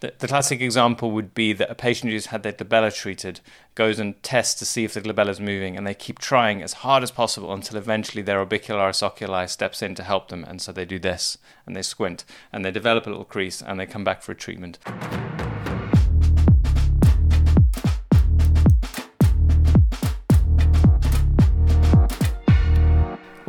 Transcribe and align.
The, 0.00 0.28
classic 0.28 0.62
example 0.62 1.10
would 1.10 1.34
be 1.34 1.52
that 1.52 1.70
a 1.70 1.74
patient 1.74 2.10
who's 2.10 2.26
had 2.26 2.42
their 2.42 2.54
glabella 2.54 2.90
treated 2.94 3.40
goes 3.74 3.98
and 3.98 4.20
tests 4.22 4.58
to 4.58 4.64
see 4.64 4.84
if 4.84 4.94
the 4.94 5.02
glabella 5.02 5.28
is 5.28 5.40
moving, 5.40 5.76
and 5.76 5.86
they 5.86 5.94
keep 5.94 6.18
trying 6.18 6.62
as 6.62 6.72
hard 6.72 7.02
as 7.02 7.10
possible 7.10 7.52
until 7.52 7.76
eventually 7.76 8.22
their 8.22 8.44
orbicularis 8.44 9.02
oculi 9.02 9.46
steps 9.46 9.82
in 9.82 9.94
to 9.94 10.02
help 10.02 10.28
them, 10.28 10.42
and 10.44 10.62
so 10.62 10.72
they 10.72 10.86
do 10.86 10.98
this, 10.98 11.36
and 11.66 11.76
they 11.76 11.82
squint, 11.82 12.24
and 12.50 12.64
they 12.64 12.70
develop 12.70 13.06
a 13.06 13.10
little 13.10 13.24
crease, 13.24 13.60
and 13.60 13.78
they 13.78 13.86
come 13.86 14.04
back 14.04 14.22
for 14.22 14.32
a 14.32 14.36
treatment. 14.36 14.78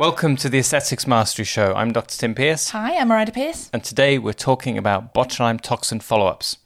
Welcome 0.02 0.34
to 0.38 0.48
the 0.48 0.58
Aesthetics 0.58 1.06
Mastery 1.06 1.44
Show. 1.44 1.74
I'm 1.74 1.92
Dr. 1.92 2.18
Tim 2.18 2.34
Pearce. 2.34 2.70
Hi, 2.70 2.96
I'm 2.96 3.06
Miranda 3.06 3.30
Pearce. 3.30 3.70
And 3.72 3.84
today 3.84 4.18
we're 4.18 4.32
talking 4.32 4.76
about 4.76 5.14
botulinum 5.14 5.60
toxin 5.60 6.00
follow 6.00 6.26
ups. 6.26 6.56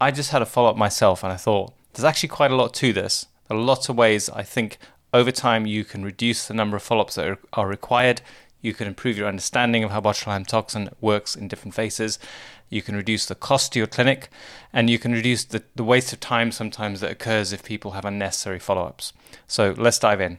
I 0.00 0.12
just 0.12 0.30
had 0.30 0.42
a 0.42 0.46
follow 0.46 0.70
up 0.70 0.76
myself 0.76 1.24
and 1.24 1.32
I 1.32 1.36
thought 1.36 1.72
there's 1.92 2.04
actually 2.04 2.28
quite 2.28 2.52
a 2.52 2.54
lot 2.54 2.72
to 2.74 2.92
this. 2.92 3.26
There 3.48 3.58
are 3.58 3.60
lots 3.60 3.88
of 3.88 3.96
ways 3.96 4.30
I 4.30 4.44
think 4.44 4.78
over 5.12 5.32
time 5.32 5.66
you 5.66 5.84
can 5.84 6.04
reduce 6.04 6.46
the 6.46 6.54
number 6.54 6.76
of 6.76 6.84
follow 6.84 7.00
ups 7.00 7.16
that 7.16 7.26
are, 7.26 7.38
are, 7.54 7.66
required. 7.66 8.20
You 8.60 8.74
can 8.74 8.86
improve 8.86 9.18
your 9.18 9.26
understanding 9.26 9.82
of 9.82 9.90
how 9.90 10.00
botulinum 10.00 10.46
toxin 10.46 10.88
works 11.00 11.34
in 11.34 11.48
different 11.48 11.74
phases. 11.74 12.20
You 12.68 12.80
can 12.80 12.94
reduce 12.94 13.26
the 13.26 13.34
cost 13.34 13.72
to 13.72 13.80
your 13.80 13.88
clinic 13.88 14.28
and 14.72 14.88
you 14.88 15.00
can 15.00 15.10
reduce 15.10 15.42
the, 15.42 15.64
the 15.74 15.82
waste 15.82 16.12
of 16.12 16.20
time 16.20 16.52
sometimes 16.52 17.00
that 17.00 17.10
occurs 17.10 17.52
if 17.52 17.64
people 17.64 17.90
have 17.90 18.04
unnecessary 18.04 18.60
follow 18.60 18.84
ups. 18.84 19.12
So 19.48 19.74
let's 19.76 19.98
dive 19.98 20.20
in. 20.20 20.38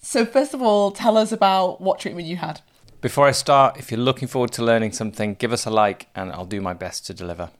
So, 0.00 0.24
first 0.24 0.54
of 0.54 0.62
all, 0.62 0.90
tell 0.90 1.16
us 1.16 1.32
about 1.32 1.80
what 1.80 1.98
treatment 1.98 2.26
you 2.26 2.36
had. 2.36 2.60
Before 3.00 3.26
I 3.26 3.32
start, 3.32 3.76
if 3.78 3.90
you're 3.90 4.00
looking 4.00 4.26
forward 4.26 4.52
to 4.52 4.64
learning 4.64 4.92
something, 4.92 5.34
give 5.34 5.52
us 5.52 5.66
a 5.66 5.70
like 5.70 6.08
and 6.14 6.32
I'll 6.32 6.44
do 6.46 6.60
my 6.60 6.74
best 6.74 7.06
to 7.06 7.14
deliver. 7.14 7.50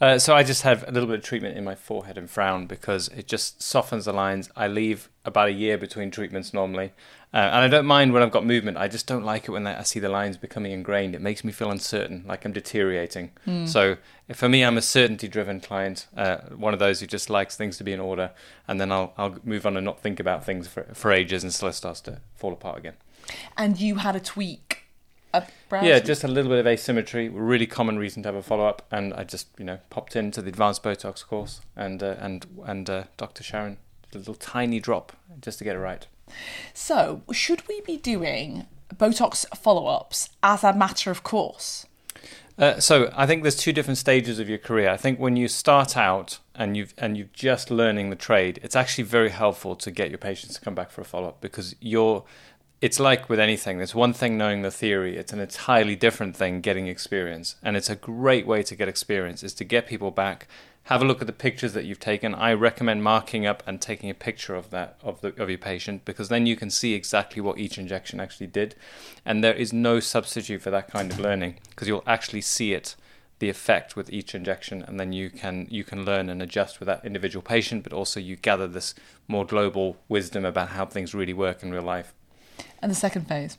Uh, 0.00 0.18
so 0.18 0.34
I 0.34 0.42
just 0.42 0.62
have 0.62 0.84
a 0.86 0.90
little 0.90 1.08
bit 1.08 1.18
of 1.18 1.24
treatment 1.24 1.56
in 1.56 1.64
my 1.64 1.74
forehead 1.74 2.18
and 2.18 2.28
frown 2.28 2.66
because 2.66 3.08
it 3.08 3.26
just 3.26 3.62
softens 3.62 4.04
the 4.04 4.12
lines. 4.12 4.50
I 4.54 4.68
leave 4.68 5.08
about 5.24 5.48
a 5.48 5.52
year 5.52 5.78
between 5.78 6.10
treatments 6.10 6.52
normally, 6.52 6.92
uh, 7.34 7.38
and 7.38 7.64
I 7.64 7.68
don't 7.68 7.86
mind 7.86 8.12
when 8.12 8.22
I've 8.22 8.30
got 8.30 8.46
movement. 8.46 8.76
I 8.76 8.88
just 8.88 9.06
don't 9.06 9.24
like 9.24 9.44
it 9.44 9.50
when 9.50 9.66
I 9.66 9.82
see 9.82 10.00
the 10.00 10.08
lines 10.08 10.36
becoming 10.36 10.72
ingrained. 10.72 11.14
It 11.14 11.20
makes 11.20 11.44
me 11.44 11.52
feel 11.52 11.70
uncertain, 11.70 12.24
like 12.26 12.44
I'm 12.44 12.52
deteriorating. 12.52 13.32
Mm. 13.46 13.68
So 13.68 13.96
for 14.32 14.48
me, 14.48 14.64
I'm 14.64 14.78
a 14.78 14.82
certainty-driven 14.82 15.60
client, 15.60 16.06
uh, 16.16 16.38
one 16.56 16.72
of 16.72 16.80
those 16.80 17.00
who 17.00 17.06
just 17.06 17.28
likes 17.28 17.56
things 17.56 17.76
to 17.78 17.84
be 17.84 17.92
in 17.92 18.00
order, 18.00 18.30
and 18.66 18.80
then 18.80 18.92
I'll 18.92 19.12
I'll 19.16 19.36
move 19.44 19.66
on 19.66 19.76
and 19.76 19.84
not 19.84 20.00
think 20.00 20.20
about 20.20 20.44
things 20.44 20.68
for 20.68 20.84
for 20.94 21.12
ages 21.12 21.44
until 21.44 21.68
it 21.68 21.74
starts 21.74 22.00
to 22.02 22.20
fall 22.34 22.52
apart 22.52 22.78
again. 22.78 22.94
And 23.56 23.80
you 23.80 23.96
had 23.96 24.14
a 24.14 24.20
tweak 24.20 24.86
yeah, 25.84 25.98
just 25.98 26.24
a 26.24 26.28
little 26.28 26.50
bit 26.50 26.58
of 26.58 26.66
asymmetry. 26.66 27.28
Really 27.28 27.66
common 27.66 27.98
reason 27.98 28.22
to 28.22 28.28
have 28.28 28.36
a 28.36 28.42
follow 28.42 28.66
up, 28.66 28.86
and 28.90 29.12
I 29.14 29.24
just 29.24 29.48
you 29.58 29.64
know 29.64 29.78
popped 29.90 30.16
into 30.16 30.40
the 30.42 30.48
advanced 30.48 30.82
Botox 30.82 31.26
course, 31.26 31.60
and 31.74 32.02
uh, 32.02 32.16
and 32.18 32.46
and 32.64 32.88
uh, 32.88 33.04
Dr. 33.16 33.42
Sharon 33.42 33.78
did 34.10 34.16
a 34.16 34.18
little 34.18 34.34
tiny 34.34 34.80
drop 34.80 35.12
just 35.40 35.58
to 35.58 35.64
get 35.64 35.76
it 35.76 35.80
right. 35.80 36.06
So, 36.74 37.22
should 37.32 37.66
we 37.68 37.80
be 37.82 37.96
doing 37.96 38.66
Botox 38.94 39.46
follow 39.56 39.86
ups 39.86 40.30
as 40.42 40.64
a 40.64 40.72
matter 40.72 41.10
of 41.10 41.22
course? 41.22 41.86
Uh, 42.58 42.80
so 42.80 43.12
I 43.14 43.26
think 43.26 43.42
there's 43.42 43.56
two 43.56 43.72
different 43.72 43.98
stages 43.98 44.38
of 44.38 44.48
your 44.48 44.58
career. 44.58 44.88
I 44.88 44.96
think 44.96 45.18
when 45.18 45.36
you 45.36 45.46
start 45.46 45.96
out 45.96 46.38
and 46.54 46.76
you've 46.76 46.94
and 46.96 47.16
you're 47.16 47.28
just 47.34 47.70
learning 47.70 48.08
the 48.08 48.16
trade, 48.16 48.58
it's 48.62 48.74
actually 48.74 49.04
very 49.04 49.28
helpful 49.28 49.76
to 49.76 49.90
get 49.90 50.08
your 50.10 50.18
patients 50.18 50.54
to 50.54 50.60
come 50.60 50.74
back 50.74 50.90
for 50.90 51.02
a 51.02 51.04
follow 51.04 51.28
up 51.28 51.40
because 51.42 51.76
you're 51.80 52.24
it's 52.80 53.00
like 53.00 53.28
with 53.28 53.40
anything. 53.40 53.78
There's 53.78 53.94
one 53.94 54.12
thing 54.12 54.36
knowing 54.36 54.62
the 54.62 54.70
theory. 54.70 55.16
It's 55.16 55.32
an 55.32 55.40
entirely 55.40 55.96
different 55.96 56.36
thing 56.36 56.60
getting 56.60 56.88
experience, 56.88 57.56
and 57.62 57.76
it's 57.76 57.90
a 57.90 57.96
great 57.96 58.46
way 58.46 58.62
to 58.64 58.76
get 58.76 58.88
experience 58.88 59.42
is 59.42 59.54
to 59.54 59.64
get 59.64 59.86
people 59.86 60.10
back. 60.10 60.46
Have 60.84 61.02
a 61.02 61.04
look 61.04 61.20
at 61.20 61.26
the 61.26 61.32
pictures 61.32 61.72
that 61.72 61.84
you've 61.84 61.98
taken. 61.98 62.32
I 62.32 62.52
recommend 62.52 63.02
marking 63.02 63.44
up 63.44 63.62
and 63.66 63.80
taking 63.80 64.08
a 64.08 64.14
picture 64.14 64.54
of 64.54 64.70
that 64.70 64.98
of 65.02 65.20
the 65.20 65.28
of 65.42 65.48
your 65.48 65.58
patient 65.58 66.04
because 66.04 66.28
then 66.28 66.46
you 66.46 66.54
can 66.54 66.70
see 66.70 66.94
exactly 66.94 67.40
what 67.42 67.58
each 67.58 67.78
injection 67.78 68.20
actually 68.20 68.46
did, 68.48 68.74
and 69.24 69.42
there 69.42 69.54
is 69.54 69.72
no 69.72 69.98
substitute 69.98 70.62
for 70.62 70.70
that 70.70 70.90
kind 70.90 71.10
of 71.10 71.18
learning 71.18 71.58
because 71.70 71.88
you'll 71.88 72.04
actually 72.06 72.42
see 72.42 72.72
it 72.72 72.94
the 73.38 73.48
effect 73.50 73.96
with 73.96 74.10
each 74.10 74.34
injection 74.34 74.82
and 74.82 74.98
then 74.98 75.12
you 75.12 75.28
can 75.28 75.66
you 75.70 75.84
can 75.84 76.06
learn 76.06 76.30
and 76.30 76.40
adjust 76.40 76.80
with 76.80 76.86
that 76.86 77.04
individual 77.04 77.42
patient 77.42 77.82
but 77.82 77.92
also 77.92 78.18
you 78.18 78.34
gather 78.34 78.66
this 78.66 78.94
more 79.28 79.44
global 79.44 79.98
wisdom 80.08 80.44
about 80.44 80.70
how 80.70 80.86
things 80.86 81.14
really 81.14 81.34
work 81.34 81.62
in 81.62 81.70
real 81.70 81.82
life 81.82 82.14
and 82.82 82.90
the 82.90 82.96
second 82.96 83.28
phase? 83.28 83.58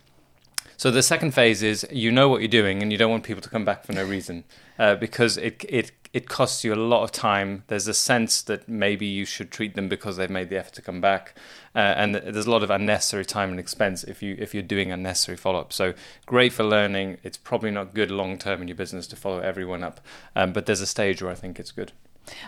So 0.78 0.92
the 0.92 1.02
second 1.02 1.32
phase 1.32 1.64
is 1.64 1.88
you 1.92 2.12
know 2.12 2.30
what 2.30 2.42
you're 2.42 2.48
doing 2.48 2.84
and 2.84 2.92
you 2.92 3.00
don't 3.00 3.10
want 3.10 3.24
people 3.24 3.42
to 3.42 3.50
come 3.50 3.66
back 3.66 3.84
for 3.84 3.94
no 3.94 4.06
reason 4.06 4.44
uh, 4.78 4.96
because 4.96 5.36
it 5.38 5.66
it 5.68 5.92
it 6.14 6.30
costs 6.30 6.64
you 6.64 6.74
a 6.74 6.76
lot 6.76 7.04
of 7.04 7.12
time. 7.12 7.64
There's 7.68 7.88
a 7.88 7.94
sense 7.94 8.42
that 8.44 8.70
maybe 8.70 9.06
you 9.06 9.26
should 9.26 9.52
treat 9.52 9.76
them 9.76 9.90
because 9.90 10.18
they've 10.18 10.30
made 10.30 10.50
the 10.50 10.58
effort 10.58 10.74
to 10.76 10.82
come 10.82 11.02
back, 11.02 11.36
uh, 11.76 11.80
and 11.80 12.16
there's 12.16 12.46
a 12.46 12.52
lot 12.52 12.64
of 12.64 12.70
unnecessary 12.70 13.26
time 13.26 13.50
and 13.50 13.60
expense 13.60 14.04
if 14.04 14.22
you 14.22 14.36
if 14.40 14.54
you're 14.54 14.64
doing 14.64 14.92
unnecessary 14.92 15.36
follow 15.36 15.60
up. 15.60 15.74
So 15.74 15.94
great 16.26 16.54
for 16.54 16.64
learning. 16.64 17.18
It's 17.24 17.38
probably 17.38 17.72
not 17.72 17.96
good 17.96 18.12
long 18.12 18.38
term 18.38 18.62
in 18.62 18.68
your 18.68 18.78
business 18.78 19.08
to 19.08 19.16
follow 19.16 19.40
everyone 19.40 19.84
up, 19.84 20.00
um, 20.36 20.54
but 20.54 20.68
there's 20.68 20.82
a 20.82 20.88
stage 20.88 21.24
where 21.24 21.32
I 21.32 21.36
think 21.36 21.60
it's 21.60 21.72
good. 21.72 21.92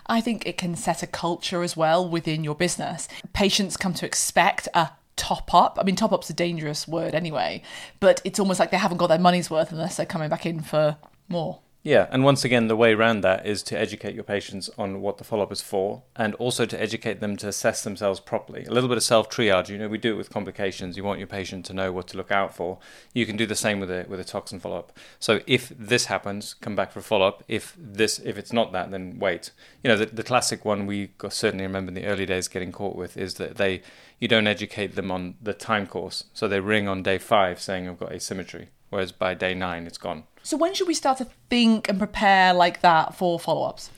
I 0.06 0.22
think 0.22 0.46
it 0.46 0.58
can 0.58 0.76
set 0.76 1.02
a 1.02 1.08
culture 1.08 1.64
as 1.64 1.76
well 1.76 2.08
within 2.08 2.44
your 2.44 2.56
business. 2.56 3.08
Patients 3.34 3.78
come 3.78 3.94
to 3.96 4.06
expect 4.06 4.68
a 4.74 4.92
top 5.20 5.54
up. 5.54 5.78
I 5.80 5.84
mean, 5.84 5.96
top 5.96 6.14
up's 6.14 6.30
a 6.30 6.34
dangerous 6.34 6.88
word 6.88 7.14
anyway, 7.14 7.62
but 8.00 8.22
it's 8.24 8.40
almost 8.40 8.60
like 8.60 8.72
they 8.72 8.78
haven't 8.78 8.98
got 8.98 9.08
their 9.08 9.20
money's 9.20 9.50
worth 9.50 9.72
unless 9.72 9.98
they're 9.98 10.06
coming 10.06 10.30
back 10.30 10.46
in 10.46 10.62
for 10.62 10.98
more. 11.28 11.60
Yeah, 11.82 12.08
and 12.12 12.26
once 12.26 12.44
again, 12.44 12.68
the 12.68 12.76
way 12.76 12.94
around 12.94 13.22
that 13.22 13.46
is 13.46 13.64
to 13.64 13.80
educate 13.80 14.14
your 14.14 14.26
patients 14.26 14.70
on 14.78 15.00
what 15.00 15.18
the 15.18 15.24
follow 15.24 15.44
up 15.44 15.52
is 15.52 15.62
for, 15.62 16.04
and 16.14 16.36
also 16.36 16.66
to 16.66 16.82
educate 16.82 17.22
them 17.22 17.38
to 17.38 17.48
assess 17.48 17.86
themselves 17.86 18.20
properly. 18.20 18.66
A 18.66 18.72
little 18.72 18.90
bit 18.90 18.98
of 18.98 19.04
self 19.04 19.30
triage. 19.30 19.70
You 19.70 19.78
know, 19.78 19.88
we 19.88 19.98
do 19.98 20.14
it 20.14 20.18
with 20.18 20.30
complications. 20.30 20.98
You 20.98 21.06
want 21.06 21.20
your 21.20 21.28
patient 21.28 21.66
to 21.68 21.74
know 21.74 21.94
what 21.94 22.08
to 22.10 22.18
look 22.18 22.32
out 22.32 22.54
for. 22.54 22.80
You 23.14 23.26
can 23.26 23.38
do 23.38 23.46
the 23.46 23.56
same 23.56 23.80
with 23.80 23.90
a 23.90 24.06
with 24.10 24.20
a 24.20 24.26
toxin 24.26 24.60
follow 24.60 24.78
up. 24.78 24.92
So 25.20 25.40
if 25.48 25.70
this 25.70 26.06
happens, 26.06 26.54
come 26.54 26.76
back 26.76 26.92
for 26.92 27.00
a 27.00 27.04
follow 27.04 27.28
up. 27.30 27.46
If 27.48 27.78
this 27.80 28.20
if 28.20 28.38
it's 28.38 28.52
not 28.52 28.74
that, 28.74 28.92
then 28.92 29.18
wait. 29.18 29.52
You 29.82 29.88
know, 29.88 29.98
the, 29.98 30.08
the 30.08 30.24
classic 30.24 30.66
one 30.66 30.86
we 30.86 31.12
certainly 31.30 31.66
remember 31.66 31.92
in 31.92 31.96
the 31.96 32.08
early 32.08 32.26
days 32.26 32.50
getting 32.50 32.74
caught 32.74 32.98
with 32.98 33.16
is 33.16 33.36
that 33.36 33.56
they 33.56 33.82
you 34.20 34.28
don't 34.28 34.48
educate 34.48 34.96
them 34.96 35.12
on 35.12 35.36
the 35.42 35.54
time 35.54 35.88
course. 35.88 36.26
So 36.34 36.50
they 36.50 36.60
ring 36.60 36.90
on 36.90 37.04
day 37.04 37.20
five 37.20 37.62
saying 37.62 37.88
I've 37.88 38.00
got 38.00 38.12
asymmetry, 38.12 38.68
whereas 38.90 39.14
by 39.14 39.34
day 39.34 39.54
nine 39.54 39.88
it's 39.88 39.98
gone. 39.98 40.26
So 40.44 40.58
when 40.58 40.74
should 40.74 40.88
we 40.88 40.94
start 40.94 41.18
to 41.20 41.28
think 41.50 41.90
and 41.90 41.98
prepare 41.98 42.54
like 42.54 42.82
that 42.82 43.16
for 43.16 43.40
follow-ups? 43.40 43.90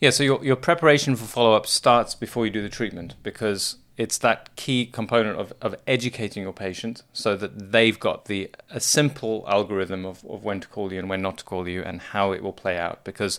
Yeah, 0.00 0.10
so 0.10 0.22
your 0.22 0.42
your 0.44 0.56
preparation 0.56 1.14
for 1.14 1.26
follow-up 1.26 1.66
starts 1.66 2.14
before 2.14 2.46
you 2.46 2.50
do 2.50 2.62
the 2.62 2.70
treatment 2.70 3.16
because 3.22 3.76
it's 4.00 4.16
that 4.16 4.56
key 4.56 4.86
component 4.86 5.38
of, 5.38 5.52
of 5.60 5.76
educating 5.86 6.42
your 6.42 6.54
patient 6.54 7.02
so 7.12 7.36
that 7.36 7.70
they've 7.70 8.00
got 8.00 8.24
the 8.24 8.50
a 8.70 8.80
simple 8.80 9.44
algorithm 9.46 10.06
of, 10.06 10.24
of 10.24 10.42
when 10.42 10.58
to 10.58 10.66
call 10.68 10.90
you 10.90 10.98
and 10.98 11.10
when 11.10 11.20
not 11.20 11.36
to 11.36 11.44
call 11.44 11.68
you 11.68 11.82
and 11.82 12.00
how 12.00 12.32
it 12.32 12.42
will 12.42 12.54
play 12.54 12.78
out. 12.78 13.04
Because 13.04 13.38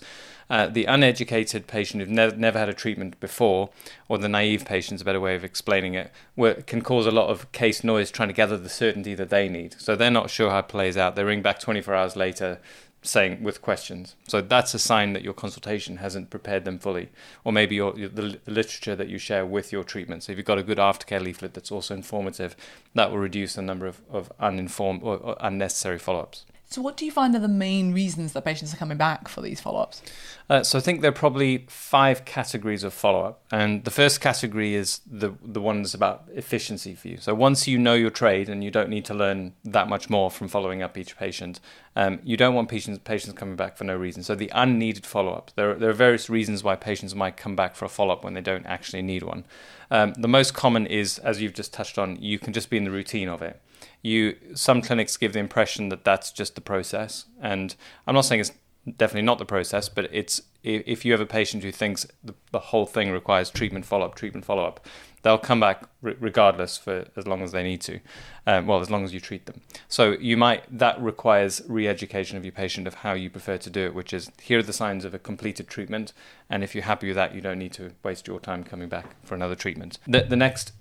uh, 0.52 0.68
the 0.68 0.86
uneducated 0.86 1.66
patient 1.66 2.00
who've 2.00 2.12
never, 2.12 2.36
never 2.36 2.60
had 2.60 2.70
a 2.70 2.76
treatment 2.76 3.20
before 3.20 3.72
or 4.08 4.20
the 4.20 4.30
naive 4.30 4.64
patient's 4.64 5.02
a 5.02 5.06
better 5.06 5.20
way 5.20 5.34
of 5.34 5.44
explaining 5.44 5.96
it 5.96 6.12
where, 6.36 6.54
can 6.54 6.84
cause 6.84 7.08
a 7.08 7.12
lot 7.12 7.32
of 7.32 7.52
case 7.52 7.84
noise 7.84 8.12
trying 8.12 8.30
to 8.30 8.34
gather 8.34 8.56
the 8.56 8.70
certainty 8.70 9.16
that 9.16 9.32
they 9.32 9.50
need. 9.50 9.74
So 9.80 9.96
they're 9.96 10.12
not 10.12 10.30
sure 10.30 10.52
how 10.52 10.60
it 10.60 10.68
plays 10.68 10.96
out. 10.96 11.16
They 11.16 11.24
ring 11.24 11.42
back 11.42 11.60
24 11.60 11.96
hours 11.96 12.16
later 12.16 12.60
saying 13.02 13.42
with 13.42 13.62
questions. 13.62 14.16
So 14.28 14.42
that's 14.42 14.74
a 14.74 14.80
sign 14.80 15.14
that 15.14 15.24
your 15.24 15.34
consultation 15.34 15.98
hasn't 15.98 16.30
prepared 16.30 16.66
them 16.66 16.78
fully, 16.78 17.10
or 17.44 17.52
maybe 17.52 17.76
your, 17.76 17.94
the, 17.94 18.40
the 18.46 18.52
literature 18.52 18.96
that 18.96 19.10
you 19.10 19.18
share 19.18 19.46
with 19.46 19.72
your 19.72 19.84
treatment. 19.84 20.24
So 20.24 20.32
if 20.32 20.38
you've 20.38 20.46
got 20.46 20.60
a 20.60 20.64
good 20.64 20.78
aftercare 20.78 21.22
leaflet 21.22 21.54
that's 21.54 21.72
also 21.72 21.96
informative, 21.96 22.56
that 22.94 23.12
will 23.12 23.18
reduce 23.18 23.56
the 23.56 23.62
number 23.62 23.88
of, 23.88 24.02
of 24.12 24.32
uninformed 24.40 25.02
or, 25.04 25.18
or 25.18 25.38
unnecessary 25.40 25.98
follow-ups. 25.98 26.46
So, 26.72 26.82
what 26.82 26.96
do 26.96 27.04
you 27.04 27.12
find 27.12 27.36
are 27.36 27.40
the 27.40 27.50
main 27.50 27.92
reasons 27.94 28.32
that 28.32 28.46
patients 28.46 28.74
are 28.74 28.78
coming 28.78 28.98
back 28.98 29.28
for 29.28 29.42
these 29.42 29.60
follow 29.60 29.82
ups? 29.82 30.02
Uh, 30.50 30.64
so, 30.64 30.78
I 30.78 30.82
think 30.82 31.02
there 31.02 31.10
are 31.10 31.14
probably 31.14 31.66
five 31.68 32.24
categories 32.24 32.86
of 32.86 32.94
follow 32.94 33.26
up. 33.26 33.42
And 33.52 33.84
the 33.84 33.92
first 33.92 34.22
category 34.22 34.74
is 34.74 35.02
the, 35.06 35.34
the 35.44 35.60
ones 35.60 35.94
about 35.94 36.24
efficiency 36.34 36.96
for 36.96 37.10
you. 37.10 37.18
So, 37.18 37.36
once 37.36 37.68
you 37.68 37.78
know 37.78 37.94
your 37.94 38.10
trade 38.10 38.48
and 38.48 38.64
you 38.64 38.72
don't 38.72 38.88
need 38.88 39.04
to 39.06 39.14
learn 39.14 39.54
that 39.66 39.90
much 39.90 40.10
more 40.10 40.32
from 40.32 40.48
following 40.48 40.82
up 40.82 40.98
each 40.98 41.18
patient, 41.18 41.60
um, 41.98 42.22
you 42.24 42.38
don't 42.38 42.56
want 42.56 42.70
patients, 42.70 43.00
patients 43.04 43.34
coming 43.34 43.58
back 43.58 43.76
for 43.76 43.84
no 43.84 43.98
reason. 43.98 44.24
So, 44.24 44.34
the 44.34 44.50
unneeded 44.56 45.06
follow 45.06 45.34
up. 45.34 45.52
There, 45.58 45.74
there 45.74 45.90
are 45.90 45.94
various 45.94 46.30
reasons 46.30 46.64
why 46.64 46.78
patients 46.78 47.14
might 47.14 47.36
come 47.36 47.58
back 47.58 47.76
for 47.76 47.84
a 47.84 47.90
follow 47.90 48.14
up 48.14 48.24
when 48.24 48.34
they 48.34 48.40
don't 48.40 48.66
actually 48.66 49.02
need 49.02 49.24
one. 49.24 49.44
Um, 49.90 50.14
the 50.14 50.30
most 50.30 50.54
common 50.54 50.88
is, 50.88 51.20
as 51.20 51.42
you've 51.42 51.54
just 51.54 51.74
touched 51.74 51.98
on, 51.98 52.16
you 52.22 52.40
can 52.40 52.54
just 52.54 52.70
be 52.70 52.78
in 52.78 52.86
the 52.86 52.92
routine 52.92 53.28
of 53.28 53.42
it 53.42 53.60
you 54.02 54.36
some 54.54 54.82
clinics 54.82 55.18
give 55.18 55.34
the 55.34 55.40
impression 55.40 55.90
that 55.90 56.04
that's 56.04 56.32
just 56.32 56.56
the 56.56 56.62
process 56.62 57.26
and 57.42 57.76
i'm 58.08 58.16
not 58.16 58.26
saying 58.26 58.42
it's 58.42 58.52
definitely 58.98 59.22
not 59.22 59.38
the 59.38 59.46
process, 59.46 59.90
but 59.90 60.10
it's 60.12 60.42
if 60.64 61.06
you 61.06 61.12
have 61.12 61.22
a 61.22 61.26
patient 61.26 61.64
who 61.64 61.72
thinks 61.72 62.06
the, 62.24 62.36
the 62.52 62.60
whole 62.60 62.86
thing 62.86 63.12
requires 63.12 63.50
treatment 63.50 63.84
follow 63.84 64.06
up, 64.06 64.14
treatment 64.14 64.46
follow 64.46 64.64
up, 64.64 64.86
they'll 65.24 65.40
come 65.40 65.60
back 65.60 65.86
re- 66.02 66.16
regardless 66.20 66.78
for 66.78 67.08
as 67.16 67.26
long 67.26 67.42
as 67.42 67.52
they 67.52 67.64
need 67.64 67.82
to. 67.82 68.00
Um, 68.46 68.68
well, 68.68 68.80
as 68.80 68.90
long 68.90 69.04
as 69.04 69.14
you 69.14 69.20
treat 69.20 69.46
them. 69.48 69.62
So 69.88 70.12
you 70.12 70.38
might 70.38 70.64
that 70.78 71.02
requires 71.02 71.62
re-education 71.68 72.38
of 72.38 72.46
your 72.46 72.52
patient 72.52 72.88
of 72.88 72.96
how 72.96 73.14
you 73.14 73.30
prefer 73.30 73.58
to 73.58 73.70
do 73.70 73.86
it, 73.86 73.96
which 73.96 74.14
is 74.14 74.32
here 74.42 74.60
are 74.60 74.64
the 74.64 74.74
signs 74.74 75.06
of 75.06 75.14
a 75.14 75.20
completed 75.20 75.68
treatment, 75.68 76.14
and 76.50 76.64
if 76.64 76.76
you're 76.76 76.84
happy 76.84 77.08
with 77.08 77.16
that, 77.16 77.34
you 77.34 77.42
don't 77.42 77.60
need 77.60 77.74
to 77.74 77.92
waste 78.04 78.28
your 78.28 78.40
time 78.40 78.64
coming 78.64 78.90
back 78.90 79.16
for 79.24 79.36
another 79.36 79.56
treatment. 79.56 79.98
The, 80.08 80.22
the 80.22 80.36
next 80.36 80.74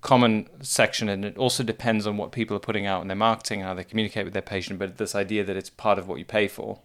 common 0.00 0.48
section 0.60 1.08
and 1.08 1.24
it 1.24 1.36
also 1.36 1.62
depends 1.62 2.06
on 2.06 2.16
what 2.16 2.30
people 2.30 2.56
are 2.56 2.60
putting 2.60 2.86
out 2.86 3.02
in 3.02 3.08
their 3.08 3.16
marketing 3.16 3.60
how 3.60 3.74
they 3.74 3.84
communicate 3.84 4.24
with 4.24 4.32
their 4.32 4.42
patient 4.42 4.78
but 4.78 4.96
this 4.96 5.14
idea 5.14 5.42
that 5.42 5.56
it's 5.56 5.70
part 5.70 5.98
of 5.98 6.06
what 6.06 6.18
you 6.18 6.24
pay 6.24 6.46
for 6.46 6.78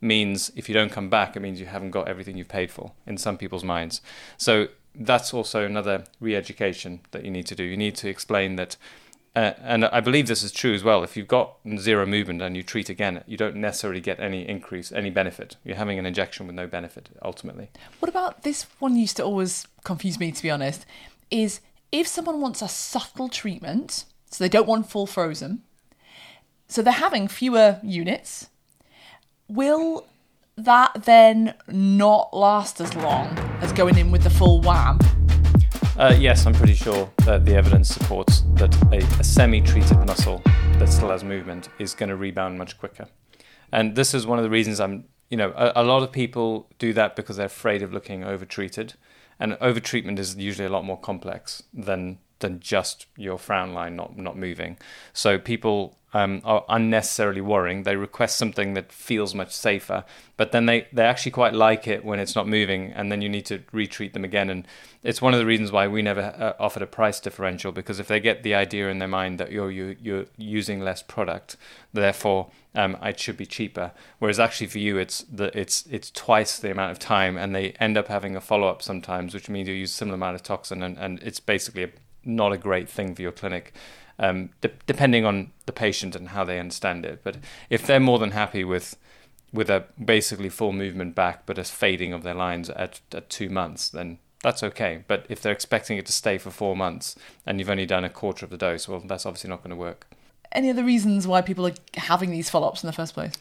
means 0.00 0.50
if 0.56 0.68
you 0.68 0.74
don't 0.74 0.92
come 0.92 1.08
back 1.08 1.36
it 1.36 1.40
means 1.40 1.58
you 1.58 1.66
haven't 1.66 1.90
got 1.90 2.06
everything 2.06 2.36
you've 2.36 2.48
paid 2.48 2.70
for 2.70 2.92
in 3.06 3.16
some 3.16 3.38
people's 3.38 3.64
minds 3.64 4.02
so 4.36 4.68
that's 4.94 5.32
also 5.32 5.64
another 5.64 6.04
re-education 6.20 7.00
that 7.12 7.24
you 7.24 7.30
need 7.30 7.46
to 7.46 7.54
do 7.54 7.64
you 7.64 7.76
need 7.76 7.94
to 7.94 8.08
explain 8.08 8.56
that 8.56 8.76
uh, 9.36 9.52
and 9.62 9.84
I 9.84 10.00
believe 10.00 10.26
this 10.26 10.42
is 10.42 10.50
true 10.50 10.74
as 10.74 10.82
well. 10.82 11.04
If 11.04 11.16
you've 11.16 11.28
got 11.28 11.54
zero 11.78 12.04
movement 12.04 12.42
and 12.42 12.56
you 12.56 12.64
treat 12.64 12.88
again, 12.88 13.22
you 13.26 13.36
don't 13.36 13.56
necessarily 13.56 14.00
get 14.00 14.18
any 14.18 14.48
increase, 14.48 14.90
any 14.90 15.10
benefit. 15.10 15.56
You're 15.62 15.76
having 15.76 16.00
an 16.00 16.06
injection 16.06 16.46
with 16.48 16.56
no 16.56 16.66
benefit 16.66 17.10
ultimately. 17.22 17.70
What 18.00 18.08
about 18.08 18.42
this 18.42 18.66
one? 18.80 18.96
Used 18.96 19.18
to 19.18 19.24
always 19.24 19.68
confuse 19.84 20.18
me, 20.18 20.32
to 20.32 20.42
be 20.42 20.50
honest. 20.50 20.84
Is 21.30 21.60
if 21.92 22.06
someone 22.06 22.40
wants 22.40 22.62
a 22.62 22.68
subtle 22.68 23.28
treatment, 23.28 24.04
so 24.30 24.44
they 24.44 24.48
don't 24.48 24.68
want 24.68 24.88
full 24.88 25.06
frozen, 25.06 25.62
so 26.68 26.82
they're 26.82 26.92
having 26.92 27.26
fewer 27.26 27.80
units, 27.82 28.48
will 29.48 30.06
that 30.56 31.04
then 31.04 31.54
not 31.66 32.32
last 32.32 32.80
as 32.80 32.94
long 32.94 33.36
as 33.60 33.72
going 33.72 33.98
in 33.98 34.12
with 34.12 34.22
the 34.22 34.30
full 34.30 34.60
wham? 34.60 34.98
Uh, 35.96 36.14
yes, 36.18 36.46
I'm 36.46 36.54
pretty 36.54 36.74
sure 36.74 37.10
that 37.26 37.44
the 37.44 37.54
evidence 37.54 37.88
supports 37.88 38.44
that 38.54 38.74
a, 38.92 38.98
a 39.20 39.24
semi 39.24 39.60
treated 39.60 39.98
muscle 40.06 40.40
that 40.78 40.88
still 40.88 41.10
has 41.10 41.24
movement 41.24 41.68
is 41.78 41.92
going 41.94 42.08
to 42.08 42.16
rebound 42.16 42.56
much 42.56 42.78
quicker. 42.78 43.08
And 43.72 43.96
this 43.96 44.14
is 44.14 44.26
one 44.26 44.38
of 44.38 44.44
the 44.44 44.50
reasons 44.50 44.80
I'm, 44.80 45.04
you 45.28 45.36
know, 45.36 45.52
a, 45.56 45.72
a 45.76 45.84
lot 45.84 46.02
of 46.02 46.12
people 46.12 46.68
do 46.78 46.92
that 46.92 47.16
because 47.16 47.36
they're 47.36 47.46
afraid 47.46 47.82
of 47.82 47.92
looking 47.92 48.24
over 48.24 48.44
treated 48.44 48.94
and 49.40 49.54
overtreatment 49.54 50.18
is 50.18 50.36
usually 50.36 50.66
a 50.66 50.70
lot 50.70 50.84
more 50.84 50.98
complex 50.98 51.62
than 51.72 52.18
than 52.40 52.60
just 52.60 53.06
your 53.16 53.38
frown 53.38 53.72
line 53.74 53.96
not 53.96 54.16
not 54.16 54.36
moving. 54.36 54.78
So 55.12 55.38
people 55.38 55.98
um, 56.12 56.40
are 56.44 56.64
unnecessarily 56.68 57.40
worrying. 57.40 57.84
They 57.84 57.96
request 57.96 58.36
something 58.36 58.74
that 58.74 58.90
feels 58.90 59.34
much 59.34 59.52
safer, 59.52 60.04
but 60.36 60.52
then 60.52 60.66
they, 60.66 60.88
they 60.92 61.04
actually 61.04 61.32
quite 61.32 61.54
like 61.54 61.86
it 61.86 62.04
when 62.04 62.18
it's 62.18 62.34
not 62.34 62.48
moving, 62.48 62.92
and 62.92 63.12
then 63.12 63.22
you 63.22 63.28
need 63.28 63.46
to 63.46 63.62
retreat 63.72 64.12
them 64.12 64.24
again. 64.24 64.50
And 64.50 64.66
it's 65.02 65.22
one 65.22 65.34
of 65.34 65.40
the 65.40 65.46
reasons 65.46 65.70
why 65.70 65.86
we 65.86 66.02
never 66.02 66.20
uh, 66.20 66.62
offered 66.62 66.82
a 66.82 66.86
price 66.86 67.20
differential 67.20 67.72
because 67.72 68.00
if 68.00 68.08
they 68.08 68.20
get 68.20 68.42
the 68.42 68.54
idea 68.54 68.90
in 68.90 68.98
their 68.98 69.08
mind 69.08 69.38
that 69.38 69.52
you're 69.52 69.70
you, 69.70 69.96
you're 70.00 70.26
using 70.36 70.80
less 70.80 71.02
product, 71.02 71.56
therefore 71.92 72.50
um, 72.74 72.96
it 73.02 73.18
should 73.20 73.36
be 73.36 73.46
cheaper. 73.46 73.92
Whereas 74.18 74.40
actually 74.40 74.66
for 74.66 74.78
you, 74.78 74.98
it's 74.98 75.20
the 75.22 75.56
it's 75.58 75.86
it's 75.90 76.10
twice 76.10 76.58
the 76.58 76.72
amount 76.72 76.90
of 76.92 76.98
time, 76.98 77.36
and 77.36 77.54
they 77.54 77.70
end 77.72 77.96
up 77.96 78.08
having 78.08 78.34
a 78.34 78.40
follow 78.40 78.68
up 78.68 78.82
sometimes, 78.82 79.32
which 79.32 79.48
means 79.48 79.68
you 79.68 79.74
use 79.74 79.92
a 79.92 79.94
similar 79.94 80.16
amount 80.16 80.34
of 80.34 80.42
toxin, 80.42 80.82
and, 80.82 80.98
and 80.98 81.22
it's 81.22 81.40
basically 81.40 81.84
a, 81.84 81.90
not 82.24 82.52
a 82.52 82.58
great 82.58 82.88
thing 82.88 83.14
for 83.14 83.22
your 83.22 83.32
clinic 83.32 83.72
um, 84.20 84.50
de- 84.60 84.70
depending 84.86 85.24
on 85.24 85.50
the 85.66 85.72
patient 85.72 86.14
and 86.14 86.28
how 86.28 86.44
they 86.44 86.60
understand 86.60 87.04
it. 87.04 87.22
But 87.24 87.38
if 87.68 87.84
they're 87.84 87.98
more 87.98 88.20
than 88.20 88.30
happy 88.30 88.62
with 88.62 88.96
with 89.52 89.68
a 89.68 89.84
basically 90.02 90.48
full 90.48 90.72
movement 90.72 91.16
back, 91.16 91.44
but 91.44 91.58
a 91.58 91.64
fading 91.64 92.12
of 92.12 92.22
their 92.22 92.34
lines 92.34 92.70
at, 92.70 93.00
at 93.12 93.28
two 93.28 93.48
months, 93.48 93.88
then 93.88 94.18
that's 94.44 94.62
okay. 94.62 95.02
But 95.08 95.26
if 95.28 95.42
they're 95.42 95.52
expecting 95.52 95.98
it 95.98 96.06
to 96.06 96.12
stay 96.12 96.38
for 96.38 96.50
four 96.50 96.76
months 96.76 97.16
and 97.44 97.58
you've 97.58 97.68
only 97.68 97.86
done 97.86 98.04
a 98.04 98.08
quarter 98.10 98.44
of 98.44 98.52
the 98.52 98.56
dose, 98.56 98.86
well, 98.86 99.00
that's 99.04 99.26
obviously 99.26 99.50
not 99.50 99.64
going 99.64 99.70
to 99.70 99.76
work. 99.76 100.06
Any 100.52 100.70
other 100.70 100.84
reasons 100.84 101.26
why 101.26 101.42
people 101.42 101.66
are 101.66 101.74
having 101.94 102.30
these 102.30 102.48
follow 102.48 102.68
ups 102.68 102.84
in 102.84 102.86
the 102.86 102.92
first 102.92 103.14
place? 103.14 103.32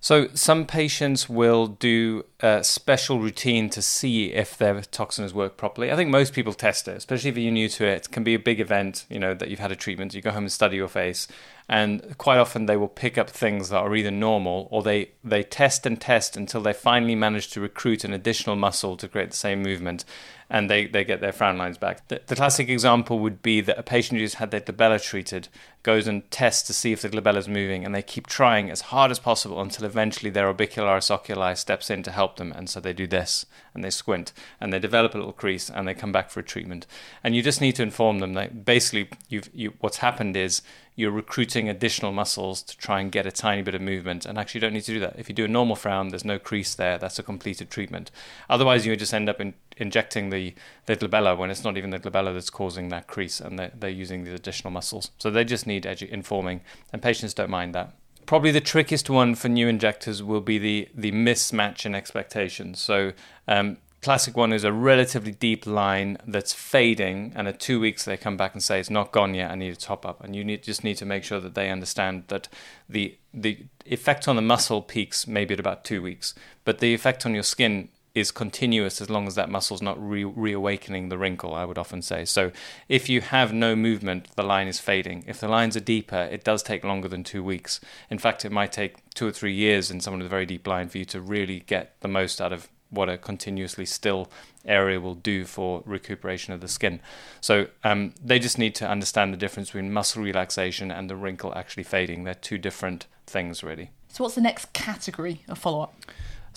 So 0.00 0.28
some 0.34 0.64
patients 0.66 1.28
will 1.28 1.66
do 1.66 2.24
a 2.40 2.62
special 2.62 3.18
routine 3.20 3.68
to 3.70 3.82
see 3.82 4.32
if 4.32 4.56
their 4.56 4.80
toxin 4.82 5.24
has 5.24 5.34
worked 5.34 5.56
properly. 5.56 5.90
I 5.90 5.96
think 5.96 6.10
most 6.10 6.32
people 6.32 6.52
test 6.52 6.86
it, 6.86 6.96
especially 6.96 7.30
if 7.30 7.36
you're 7.36 7.52
new 7.52 7.68
to 7.70 7.86
it. 7.86 8.06
It 8.06 8.10
can 8.10 8.22
be 8.22 8.34
a 8.34 8.38
big 8.38 8.60
event, 8.60 9.06
you 9.08 9.18
know, 9.18 9.34
that 9.34 9.48
you've 9.48 9.58
had 9.58 9.72
a 9.72 9.76
treatment. 9.76 10.14
You 10.14 10.22
go 10.22 10.30
home 10.30 10.44
and 10.44 10.52
study 10.52 10.76
your 10.76 10.88
face, 10.88 11.26
and 11.68 12.16
quite 12.16 12.38
often 12.38 12.66
they 12.66 12.76
will 12.76 12.88
pick 12.88 13.18
up 13.18 13.28
things 13.28 13.68
that 13.68 13.78
are 13.78 13.94
either 13.94 14.10
normal 14.10 14.68
or 14.70 14.82
they 14.82 15.10
they 15.22 15.42
test 15.42 15.84
and 15.84 16.00
test 16.00 16.36
until 16.36 16.62
they 16.62 16.72
finally 16.72 17.14
manage 17.14 17.50
to 17.50 17.60
recruit 17.60 18.04
an 18.04 18.12
additional 18.12 18.56
muscle 18.56 18.96
to 18.96 19.08
create 19.08 19.30
the 19.30 19.36
same 19.36 19.62
movement 19.62 20.04
and 20.50 20.70
they, 20.70 20.86
they 20.86 21.04
get 21.04 21.20
their 21.20 21.32
frown 21.32 21.58
lines 21.58 21.76
back. 21.76 22.06
The, 22.08 22.22
the 22.26 22.36
classic 22.36 22.68
example 22.68 23.18
would 23.18 23.42
be 23.42 23.60
that 23.60 23.78
a 23.78 23.82
patient 23.82 24.20
who's 24.20 24.34
had 24.34 24.50
their 24.50 24.60
glabella 24.60 25.02
treated 25.02 25.48
goes 25.82 26.06
and 26.06 26.28
tests 26.30 26.66
to 26.66 26.72
see 26.72 26.92
if 26.92 27.02
the 27.02 27.08
glabella 27.08 27.38
is 27.38 27.48
moving, 27.48 27.84
and 27.84 27.94
they 27.94 28.02
keep 28.02 28.26
trying 28.26 28.70
as 28.70 28.82
hard 28.82 29.10
as 29.10 29.18
possible 29.18 29.60
until 29.60 29.84
eventually 29.84 30.30
their 30.30 30.52
orbicularis 30.52 31.10
oculi 31.10 31.54
steps 31.54 31.90
in 31.90 32.02
to 32.02 32.10
help 32.10 32.36
them, 32.36 32.52
and 32.52 32.68
so 32.70 32.80
they 32.80 32.92
do 32.92 33.06
this, 33.06 33.46
and 33.78 33.84
they 33.84 33.90
squint, 33.90 34.32
and 34.60 34.72
they 34.72 34.80
develop 34.80 35.14
a 35.14 35.18
little 35.18 35.32
crease, 35.32 35.70
and 35.70 35.86
they 35.86 35.94
come 35.94 36.10
back 36.10 36.30
for 36.30 36.40
a 36.40 36.42
treatment. 36.42 36.84
And 37.22 37.36
you 37.36 37.42
just 37.42 37.60
need 37.60 37.76
to 37.76 37.84
inform 37.84 38.18
them 38.18 38.34
that 38.34 38.64
basically 38.64 39.08
you've, 39.28 39.48
you, 39.54 39.74
what's 39.78 39.98
happened 39.98 40.36
is 40.36 40.62
you're 40.96 41.12
recruiting 41.12 41.68
additional 41.68 42.10
muscles 42.10 42.60
to 42.60 42.76
try 42.76 43.00
and 43.00 43.12
get 43.12 43.24
a 43.24 43.30
tiny 43.30 43.62
bit 43.62 43.76
of 43.76 43.80
movement. 43.80 44.26
And 44.26 44.36
actually, 44.36 44.58
you 44.58 44.62
don't 44.62 44.72
need 44.72 44.82
to 44.82 44.92
do 44.92 44.98
that. 44.98 45.14
If 45.16 45.28
you 45.28 45.34
do 45.34 45.44
a 45.44 45.48
normal 45.48 45.76
frown, 45.76 46.08
there's 46.08 46.24
no 46.24 46.40
crease 46.40 46.74
there. 46.74 46.98
That's 46.98 47.20
a 47.20 47.22
completed 47.22 47.70
treatment. 47.70 48.10
Otherwise, 48.50 48.84
you 48.84 48.90
would 48.90 48.98
just 48.98 49.14
end 49.14 49.28
up 49.28 49.40
in, 49.40 49.54
injecting 49.76 50.30
the, 50.30 50.54
the 50.86 50.96
glabella 50.96 51.38
when 51.38 51.50
it's 51.50 51.62
not 51.62 51.76
even 51.76 51.90
the 51.90 52.00
glabella 52.00 52.34
that's 52.34 52.50
causing 52.50 52.88
that 52.88 53.06
crease, 53.06 53.38
and 53.38 53.56
they're, 53.56 53.72
they're 53.78 53.90
using 53.90 54.24
these 54.24 54.34
additional 54.34 54.72
muscles. 54.72 55.12
So 55.18 55.30
they 55.30 55.44
just 55.44 55.68
need 55.68 55.84
edu- 55.84 56.08
informing, 56.08 56.62
and 56.92 57.00
patients 57.00 57.32
don't 57.32 57.50
mind 57.50 57.76
that. 57.76 57.94
Probably 58.28 58.50
the 58.50 58.60
trickiest 58.60 59.08
one 59.08 59.34
for 59.36 59.48
new 59.48 59.68
injectors 59.68 60.22
will 60.22 60.42
be 60.42 60.58
the 60.58 60.90
the 60.94 61.12
mismatch 61.12 61.86
in 61.86 61.94
expectations. 61.94 62.78
So 62.78 63.12
um, 63.48 63.78
classic 64.02 64.36
one 64.36 64.52
is 64.52 64.64
a 64.64 64.70
relatively 64.70 65.32
deep 65.32 65.66
line 65.66 66.18
that's 66.26 66.52
fading, 66.52 67.32
and 67.34 67.48
at 67.48 67.58
two 67.58 67.80
weeks 67.80 68.04
they 68.04 68.18
come 68.18 68.36
back 68.36 68.52
and 68.52 68.62
say 68.62 68.78
it's 68.78 68.90
not 68.90 69.12
gone 69.12 69.32
yet. 69.32 69.50
I 69.50 69.54
need 69.54 69.72
a 69.72 69.76
top 69.76 70.04
up, 70.04 70.22
and 70.22 70.36
you 70.36 70.44
need, 70.44 70.62
just 70.62 70.84
need 70.84 70.98
to 70.98 71.06
make 71.06 71.24
sure 71.24 71.40
that 71.40 71.54
they 71.54 71.70
understand 71.70 72.24
that 72.28 72.48
the 72.86 73.16
the 73.32 73.64
effect 73.86 74.28
on 74.28 74.36
the 74.36 74.42
muscle 74.42 74.82
peaks 74.82 75.26
maybe 75.26 75.54
at 75.54 75.60
about 75.60 75.82
two 75.82 76.02
weeks, 76.02 76.34
but 76.66 76.80
the 76.80 76.92
effect 76.92 77.24
on 77.24 77.32
your 77.32 77.42
skin 77.42 77.88
is 78.14 78.30
continuous 78.30 79.00
as 79.00 79.10
long 79.10 79.26
as 79.26 79.34
that 79.34 79.50
muscle's 79.50 79.82
not 79.82 79.96
re- 80.00 80.24
reawakening 80.24 81.08
the 81.08 81.18
wrinkle, 81.18 81.54
I 81.54 81.64
would 81.64 81.78
often 81.78 82.02
say. 82.02 82.24
So 82.24 82.52
if 82.88 83.08
you 83.08 83.20
have 83.20 83.52
no 83.52 83.76
movement, 83.76 84.28
the 84.34 84.42
line 84.42 84.68
is 84.68 84.80
fading. 84.80 85.24
If 85.26 85.40
the 85.40 85.48
lines 85.48 85.76
are 85.76 85.80
deeper, 85.80 86.28
it 86.30 86.44
does 86.44 86.62
take 86.62 86.84
longer 86.84 87.08
than 87.08 87.24
two 87.24 87.44
weeks. 87.44 87.80
In 88.10 88.18
fact, 88.18 88.44
it 88.44 88.52
might 88.52 88.72
take 88.72 89.08
two 89.14 89.26
or 89.26 89.32
three 89.32 89.54
years 89.54 89.90
in 89.90 90.00
someone 90.00 90.20
with 90.20 90.26
a 90.26 90.30
very 90.30 90.46
deep 90.46 90.66
line 90.66 90.88
for 90.88 90.98
you 90.98 91.04
to 91.06 91.20
really 91.20 91.60
get 91.60 92.00
the 92.00 92.08
most 92.08 92.40
out 92.40 92.52
of 92.52 92.68
what 92.90 93.08
a 93.08 93.18
continuously 93.18 93.84
still 93.84 94.30
area 94.64 95.00
will 95.00 95.14
do 95.14 95.44
for 95.44 95.82
recuperation 95.84 96.52
of 96.52 96.60
the 96.60 96.68
skin. 96.68 97.00
So 97.40 97.66
um, 97.84 98.14
they 98.22 98.38
just 98.38 98.58
need 98.58 98.74
to 98.76 98.88
understand 98.88 99.32
the 99.32 99.36
difference 99.36 99.68
between 99.68 99.92
muscle 99.92 100.22
relaxation 100.22 100.90
and 100.90 101.08
the 101.10 101.16
wrinkle 101.16 101.54
actually 101.54 101.82
fading. 101.82 102.24
They're 102.24 102.34
two 102.34 102.58
different 102.58 103.06
things, 103.26 103.62
really. 103.62 103.90
So, 104.08 104.24
what's 104.24 104.34
the 104.34 104.40
next 104.40 104.72
category 104.72 105.42
of 105.48 105.58
follow 105.58 105.82
up? 105.82 105.94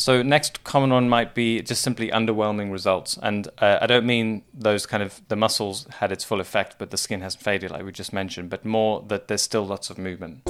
So, 0.02 0.24
next 0.24 0.64
common 0.64 0.90
one 0.90 1.10
might 1.10 1.36
be 1.36 1.62
just 1.62 1.84
simply 1.84 2.10
underwhelming 2.10 2.72
results. 2.72 3.20
And 3.22 3.48
uh, 3.60 3.78
I 3.82 3.86
don't 3.86 4.08
mean 4.08 4.42
those 4.52 4.88
kind 4.88 5.04
of 5.04 5.22
the 5.28 5.36
muscles 5.36 5.86
had 6.00 6.12
its 6.12 6.24
full 6.24 6.42
effect, 6.42 6.78
but 6.80 6.90
the 6.90 6.98
skin 6.98 7.22
hasn't 7.22 7.44
faded, 7.44 7.70
like 7.70 7.86
we 7.86 7.92
just 7.92 8.12
mentioned, 8.12 8.50
but 8.50 8.66
more 8.66 9.06
that 9.10 9.28
there's 9.28 9.44
still 9.44 9.64
lots 9.64 9.92
of 9.92 10.00
movement 10.00 10.42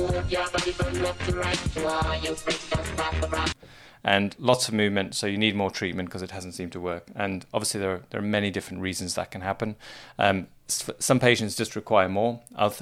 and 4.04 4.36
lots 4.40 4.68
of 4.68 4.74
movement. 4.74 5.16
So 5.16 5.28
you 5.28 5.38
need 5.38 5.56
more 5.56 5.72
treatment 5.72 6.10
because 6.10 6.22
it 6.22 6.32
hasn't 6.32 6.56
seemed 6.56 6.72
to 6.74 6.80
work. 6.80 7.08
And 7.16 7.46
obviously, 7.54 7.80
there 7.80 7.92
are, 7.92 8.02
there 8.10 8.20
are 8.20 8.24
many 8.24 8.52
different 8.52 8.82
reasons 8.82 9.16
that 9.16 9.32
can 9.32 9.42
happen. 9.42 9.76
Um, 10.18 10.48
some 10.68 11.20
patients 11.20 11.56
just 11.56 11.76
require 11.76 12.08
more. 12.08 12.40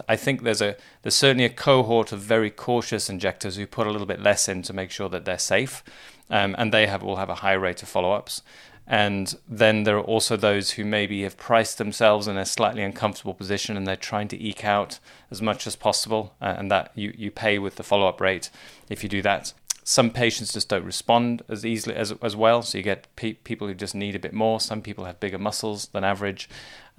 I 0.07 0.15
think 0.15 0.43
there's 0.43 0.61
a 0.61 0.75
there's 1.01 1.15
certainly 1.15 1.45
a 1.45 1.49
cohort 1.49 2.11
of 2.11 2.19
very 2.19 2.51
cautious 2.51 3.09
injectors 3.09 3.55
who 3.55 3.65
put 3.65 3.87
a 3.87 3.91
little 3.91 4.05
bit 4.05 4.21
less 4.21 4.47
in 4.47 4.61
to 4.63 4.73
make 4.73 4.91
sure 4.91 5.09
that 5.09 5.25
they're 5.25 5.39
safe, 5.39 5.83
um, 6.29 6.55
and 6.57 6.71
they 6.71 6.85
have 6.85 7.01
will 7.01 7.15
have 7.15 7.29
a 7.29 7.35
high 7.35 7.53
rate 7.53 7.81
of 7.81 7.89
follow-ups. 7.89 8.43
And 8.85 9.35
then 9.47 9.83
there 9.83 9.97
are 9.97 10.03
also 10.03 10.35
those 10.35 10.71
who 10.71 10.83
maybe 10.83 11.21
have 11.21 11.37
priced 11.37 11.77
themselves 11.77 12.27
in 12.27 12.37
a 12.37 12.45
slightly 12.45 12.81
uncomfortable 12.81 13.35
position 13.35 13.77
and 13.77 13.85
they're 13.85 13.95
trying 13.95 14.27
to 14.29 14.43
eke 14.43 14.65
out 14.65 14.97
as 15.29 15.43
much 15.43 15.67
as 15.67 15.75
possible, 15.75 16.33
uh, 16.41 16.55
and 16.57 16.71
that 16.71 16.91
you, 16.95 17.13
you 17.15 17.29
pay 17.29 17.59
with 17.59 17.75
the 17.75 17.83
follow 17.83 18.07
up 18.07 18.19
rate 18.19 18.49
if 18.89 19.03
you 19.03 19.09
do 19.09 19.21
that 19.21 19.53
some 19.89 20.11
patients 20.11 20.53
just 20.53 20.69
don't 20.69 20.85
respond 20.85 21.41
as 21.49 21.65
easily 21.65 21.95
as 21.95 22.11
as 22.21 22.35
well. 22.35 22.61
So 22.61 22.77
you 22.77 22.83
get 22.83 23.07
pe- 23.15 23.33
people 23.33 23.65
who 23.67 23.73
just 23.73 23.95
need 23.95 24.15
a 24.15 24.19
bit 24.19 24.33
more. 24.33 24.59
Some 24.59 24.83
people 24.83 25.05
have 25.05 25.19
bigger 25.19 25.39
muscles 25.39 25.87
than 25.87 26.03
average. 26.03 26.47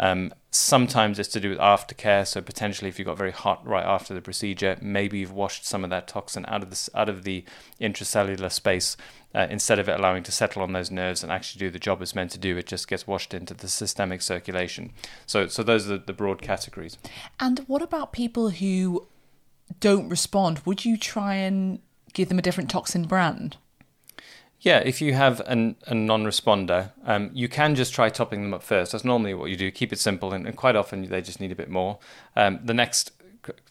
Um, 0.00 0.34
sometimes 0.50 1.20
it's 1.20 1.28
to 1.28 1.38
do 1.38 1.50
with 1.50 1.58
aftercare. 1.58 2.26
So 2.26 2.40
potentially, 2.40 2.88
if 2.88 2.98
you 2.98 3.04
got 3.04 3.16
very 3.16 3.30
hot 3.30 3.64
right 3.64 3.84
after 3.84 4.12
the 4.12 4.20
procedure, 4.20 4.76
maybe 4.82 5.18
you've 5.20 5.30
washed 5.30 5.64
some 5.64 5.84
of 5.84 5.90
that 5.90 6.08
toxin 6.08 6.44
out 6.48 6.64
of 6.64 6.70
the 6.70 6.90
out 6.92 7.08
of 7.08 7.22
the 7.22 7.44
intracellular 7.80 8.50
space. 8.50 8.96
Uh, 9.32 9.46
instead 9.48 9.78
of 9.78 9.88
it 9.88 9.96
allowing 9.96 10.24
to 10.24 10.32
settle 10.32 10.60
on 10.60 10.72
those 10.72 10.90
nerves 10.90 11.22
and 11.22 11.30
actually 11.30 11.60
do 11.60 11.70
the 11.70 11.78
job 11.78 12.02
it's 12.02 12.16
meant 12.16 12.32
to 12.32 12.38
do, 12.38 12.56
it 12.56 12.66
just 12.66 12.88
gets 12.88 13.06
washed 13.06 13.32
into 13.32 13.54
the 13.54 13.68
systemic 13.68 14.20
circulation. 14.20 14.90
So, 15.26 15.46
so 15.46 15.62
those 15.62 15.88
are 15.88 15.98
the 15.98 16.12
broad 16.12 16.42
categories. 16.42 16.98
And 17.38 17.60
what 17.68 17.82
about 17.82 18.10
people 18.10 18.50
who 18.50 19.06
don't 19.78 20.08
respond? 20.08 20.62
Would 20.64 20.84
you 20.84 20.96
try 20.96 21.34
and 21.36 21.78
give 22.12 22.28
them 22.28 22.38
a 22.38 22.42
different 22.42 22.70
toxin 22.70 23.04
brand? 23.04 23.56
Yeah, 24.60 24.78
if 24.78 25.00
you 25.00 25.14
have 25.14 25.40
an, 25.46 25.76
a 25.86 25.94
non-responder, 25.94 26.92
um, 27.04 27.30
you 27.32 27.48
can 27.48 27.74
just 27.74 27.94
try 27.94 28.10
topping 28.10 28.42
them 28.42 28.52
up 28.52 28.62
first. 28.62 28.92
That's 28.92 29.04
normally 29.04 29.32
what 29.32 29.48
you 29.48 29.56
do. 29.56 29.70
Keep 29.70 29.92
it 29.92 29.98
simple, 29.98 30.34
and, 30.34 30.46
and 30.46 30.54
quite 30.54 30.76
often 30.76 31.08
they 31.08 31.22
just 31.22 31.40
need 31.40 31.50
a 31.50 31.56
bit 31.56 31.70
more. 31.70 31.98
Um, 32.36 32.60
the 32.62 32.74
next 32.74 33.12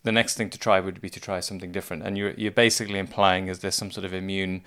the 0.03 0.11
next 0.11 0.35
thing 0.35 0.49
to 0.49 0.57
try 0.57 0.79
would 0.79 0.99
be 0.99 1.11
to 1.11 1.19
try 1.19 1.39
something 1.41 1.71
different, 1.71 2.03
and 2.03 2.17
you're 2.17 2.31
you're 2.31 2.51
basically 2.51 2.97
implying 2.97 3.47
is 3.49 3.59
there 3.59 3.69
some 3.71 3.91
sort 3.91 4.03
of 4.03 4.13
immune 4.13 4.63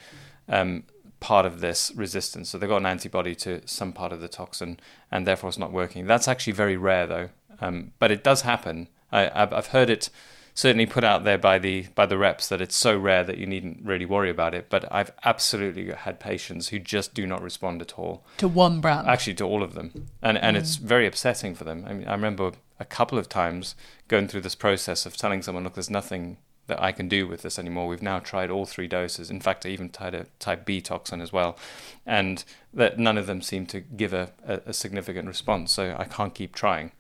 um, 0.49 0.85
part 1.19 1.47
of 1.47 1.61
this 1.61 1.91
resistance. 1.97 2.50
So 2.50 2.59
they've 2.59 2.69
got 2.69 2.79
an 2.79 2.87
antibody 2.87 3.35
to 3.37 3.61
some 3.67 3.93
part 3.93 4.12
of 4.12 4.21
the 4.21 4.29
toxin, 4.29 4.79
and 5.11 5.26
therefore 5.26 5.49
it's 5.49 5.59
not 5.59 5.73
working. 5.73 6.07
That's 6.07 6.29
actually 6.29 6.52
very 6.52 6.76
rare, 6.76 7.07
though, 7.07 7.29
um, 7.61 7.93
but 7.99 8.11
it 8.11 8.23
does 8.23 8.43
happen. 8.43 8.88
I, 9.11 9.31
I've 9.35 9.69
heard 9.69 9.91
it 9.91 10.09
certainly 10.54 10.87
put 10.87 11.04
out 11.04 11.25
there 11.25 11.38
by 11.38 11.59
the 11.59 11.87
by 11.94 12.06
the 12.06 12.18
reps 12.18 12.49
that 12.49 12.61
it's 12.61 12.76
so 12.76 12.97
rare 12.97 13.25
that 13.25 13.38
you 13.38 13.47
needn't 13.47 13.80
really 13.85 14.04
worry 14.04 14.30
about 14.30 14.54
it. 14.54 14.66
But 14.68 14.90
I've 14.92 15.12
absolutely 15.25 15.90
had 15.92 16.21
patients 16.21 16.68
who 16.68 16.78
just 16.78 17.14
do 17.14 17.26
not 17.26 17.42
respond 17.42 17.80
at 17.80 17.99
all 17.99 18.25
to 18.38 18.49
one 18.49 18.80
brand. 18.80 19.09
Actually, 19.09 19.35
to 19.35 19.44
all 19.44 19.62
of 19.62 19.75
them, 19.75 20.09
and 20.23 20.38
and 20.38 20.56
mm. 20.56 20.61
it's 20.61 20.76
very 20.76 21.06
upsetting 21.06 21.54
for 21.54 21.64
them. 21.64 21.85
I 21.87 21.92
mean, 21.92 22.09
I 22.09 22.12
remember 22.12 22.52
a 22.78 22.85
couple 22.85 23.18
of 23.18 23.28
times 23.28 23.75
going 24.09 24.28
through 24.28 24.40
this 24.40 24.54
process 24.54 25.06
of 25.06 25.16
telling 25.16 25.42
someone, 25.42 25.64
look, 25.64 25.75
there's 25.75 25.90
nothing 25.90 26.37
that 26.66 26.80
I 26.80 26.92
can 26.92 27.09
do 27.09 27.26
with 27.26 27.42
this 27.42 27.59
anymore. 27.59 27.88
We've 27.88 28.02
now 28.02 28.18
tried 28.18 28.50
all 28.50 28.66
three 28.66 28.87
doses. 28.87 29.30
In 29.30 29.40
fact, 29.40 29.66
I 29.66 29.71
even 29.71 29.90
tried 29.90 30.14
a 30.14 30.26
type 30.38 30.64
B 30.64 30.80
toxin 30.80 31.21
as 31.21 31.32
well, 31.32 31.59
and 32.06 32.44
that 32.73 32.99
none 32.99 33.18
of 33.18 33.26
them 33.26 33.42
seem 33.42 33.66
to 33.66 33.80
give 33.80 34.12
a, 34.12 34.30
a, 34.47 34.61
a 34.66 34.73
significant 34.73 35.28
response. 35.28 35.73
So 35.73 35.97
I 35.99 36.04
can't 36.04 36.35
keep 36.35 36.54
trying, 36.54 36.92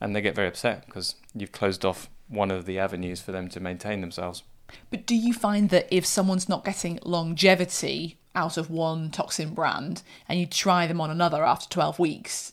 and 0.00 0.14
they 0.14 0.20
get 0.20 0.34
very 0.34 0.48
upset 0.48 0.86
because 0.86 1.16
you've 1.34 1.52
closed 1.52 1.84
off 1.84 2.10
one 2.28 2.50
of 2.50 2.66
the 2.66 2.78
avenues 2.78 3.20
for 3.20 3.32
them 3.32 3.48
to 3.48 3.60
maintain 3.60 4.00
themselves. 4.00 4.42
But 4.90 5.06
do 5.06 5.14
you 5.14 5.32
find 5.32 5.70
that 5.70 5.86
if 5.90 6.04
someone's 6.04 6.48
not 6.48 6.64
getting 6.64 6.98
longevity 7.04 8.18
out 8.34 8.56
of 8.56 8.70
one 8.70 9.10
toxin 9.10 9.54
brand 9.54 10.02
and 10.28 10.38
you 10.38 10.46
try 10.46 10.86
them 10.86 11.00
on 11.00 11.10
another 11.10 11.44
after 11.44 11.68
12 11.68 11.98
weeks, 11.98 12.52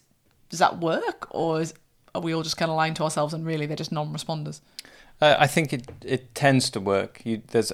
does 0.50 0.60
that 0.60 0.80
work? 0.80 1.28
Or 1.32 1.62
is, 1.62 1.74
are 2.14 2.22
we 2.22 2.34
all 2.34 2.44
just 2.44 2.58
kind 2.58 2.70
of 2.70 2.78
lying 2.78 2.94
to 2.96 3.04
ourselves 3.04 3.34
and 3.34 3.46
really 3.46 3.66
they're 3.66 3.76
just 3.76 3.92
non 3.92 4.14
responders? 4.14 4.62
Uh, 5.22 5.36
I 5.40 5.48
think 5.48 5.74
it, 5.74 5.92
it 6.04 6.36
tends 6.36 6.70
to 6.72 6.80
work. 6.80 7.22
You, 7.24 7.42
there's, 7.48 7.72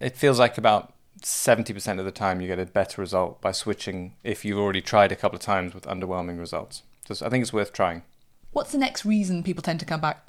it 0.00 0.16
feels 0.16 0.38
like 0.38 0.58
about 0.58 0.92
70% 1.22 1.98
of 1.98 2.04
the 2.04 2.10
time 2.10 2.40
you 2.40 2.46
get 2.46 2.58
a 2.58 2.66
better 2.66 3.00
result 3.00 3.40
by 3.40 3.52
switching 3.52 4.14
if 4.22 4.44
you've 4.44 4.58
already 4.58 4.80
tried 4.80 5.12
a 5.12 5.16
couple 5.16 5.36
of 5.36 5.42
times 5.42 5.74
with 5.74 5.84
underwhelming 5.84 6.38
results. 6.38 6.82
So 7.10 7.24
I 7.24 7.28
think 7.28 7.42
it's 7.42 7.52
worth 7.52 7.72
trying. 7.72 8.02
What's 8.52 8.72
the 8.72 8.78
next 8.78 9.04
reason 9.04 9.42
people 9.42 9.62
tend 9.62 9.80
to 9.80 9.86
come 9.86 10.00
back? 10.00 10.26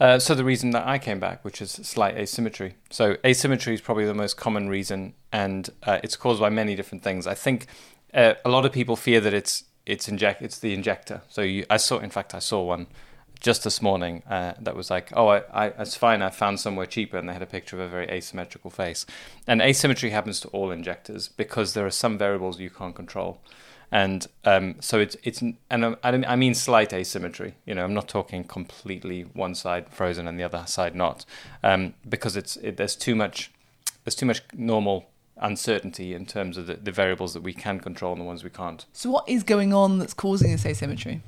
Uh, 0.00 0.18
so 0.18 0.34
the 0.34 0.44
reason 0.44 0.70
that 0.70 0.86
I 0.86 0.98
came 0.98 1.20
back, 1.20 1.44
which 1.44 1.60
is 1.62 1.70
slight 1.70 2.16
asymmetry. 2.16 2.74
So 2.90 3.16
asymmetry 3.24 3.74
is 3.74 3.80
probably 3.80 4.04
the 4.04 4.14
most 4.14 4.36
common 4.36 4.68
reason, 4.68 5.14
and 5.32 5.70
uh, 5.82 6.00
it's 6.02 6.16
caused 6.16 6.40
by 6.40 6.50
many 6.50 6.74
different 6.74 7.02
things. 7.02 7.26
I 7.26 7.34
think 7.34 7.66
uh, 8.12 8.34
a 8.44 8.50
lot 8.50 8.64
of 8.64 8.72
people 8.72 8.96
fear 8.96 9.20
that 9.20 9.34
it's 9.34 9.64
it's 9.86 10.08
inject 10.08 10.40
it's 10.42 10.58
the 10.58 10.72
injector. 10.72 11.22
So 11.28 11.42
you, 11.42 11.66
I 11.68 11.76
saw, 11.76 11.98
in 11.98 12.10
fact, 12.10 12.34
I 12.34 12.38
saw 12.38 12.62
one 12.62 12.86
just 13.40 13.64
this 13.64 13.82
morning 13.82 14.22
uh, 14.28 14.54
that 14.58 14.74
was 14.74 14.90
like, 14.90 15.12
oh, 15.14 15.28
I, 15.28 15.42
I, 15.52 15.66
it's 15.78 15.96
fine. 15.96 16.22
I 16.22 16.30
found 16.30 16.60
somewhere 16.60 16.86
cheaper, 16.86 17.18
and 17.18 17.28
they 17.28 17.34
had 17.34 17.42
a 17.42 17.46
picture 17.46 17.76
of 17.76 17.82
a 17.82 17.88
very 17.88 18.08
asymmetrical 18.08 18.70
face. 18.70 19.04
And 19.46 19.60
asymmetry 19.60 20.10
happens 20.10 20.40
to 20.40 20.48
all 20.48 20.70
injectors 20.70 21.28
because 21.28 21.74
there 21.74 21.84
are 21.84 21.90
some 21.90 22.16
variables 22.16 22.58
you 22.58 22.70
can't 22.70 22.94
control 22.94 23.40
and 23.94 24.26
um, 24.44 24.74
so 24.80 24.98
it's 24.98 25.16
it's 25.22 25.40
and 25.70 25.96
I 26.02 26.34
mean 26.34 26.54
slight 26.54 26.92
asymmetry. 26.92 27.54
You 27.64 27.76
know, 27.76 27.84
I'm 27.84 27.94
not 27.94 28.08
talking 28.08 28.42
completely 28.42 29.22
one 29.22 29.54
side 29.54 29.88
frozen 29.88 30.26
and 30.26 30.38
the 30.38 30.42
other 30.42 30.64
side 30.66 30.96
not, 30.96 31.24
um, 31.62 31.94
because 32.06 32.36
it's 32.36 32.56
it, 32.56 32.76
there's 32.76 32.96
too 32.96 33.14
much 33.14 33.52
there's 34.04 34.16
too 34.16 34.26
much 34.26 34.42
normal 34.52 35.06
uncertainty 35.38 36.14
in 36.14 36.26
terms 36.26 36.56
of 36.56 36.66
the, 36.66 36.74
the, 36.74 36.92
variables 36.92 37.34
that 37.34 37.42
we 37.42 37.52
can 37.52 37.80
control 37.80 38.12
and 38.12 38.20
the 38.20 38.24
ones 38.24 38.44
we 38.44 38.50
can't. 38.50 38.86
So, 38.92 39.10
what 39.10 39.28
is 39.28 39.42
going 39.42 39.72
on 39.72 39.98
that's 39.98 40.14
causing 40.14 40.52
this 40.52 40.64
asymmetry? 40.64 41.22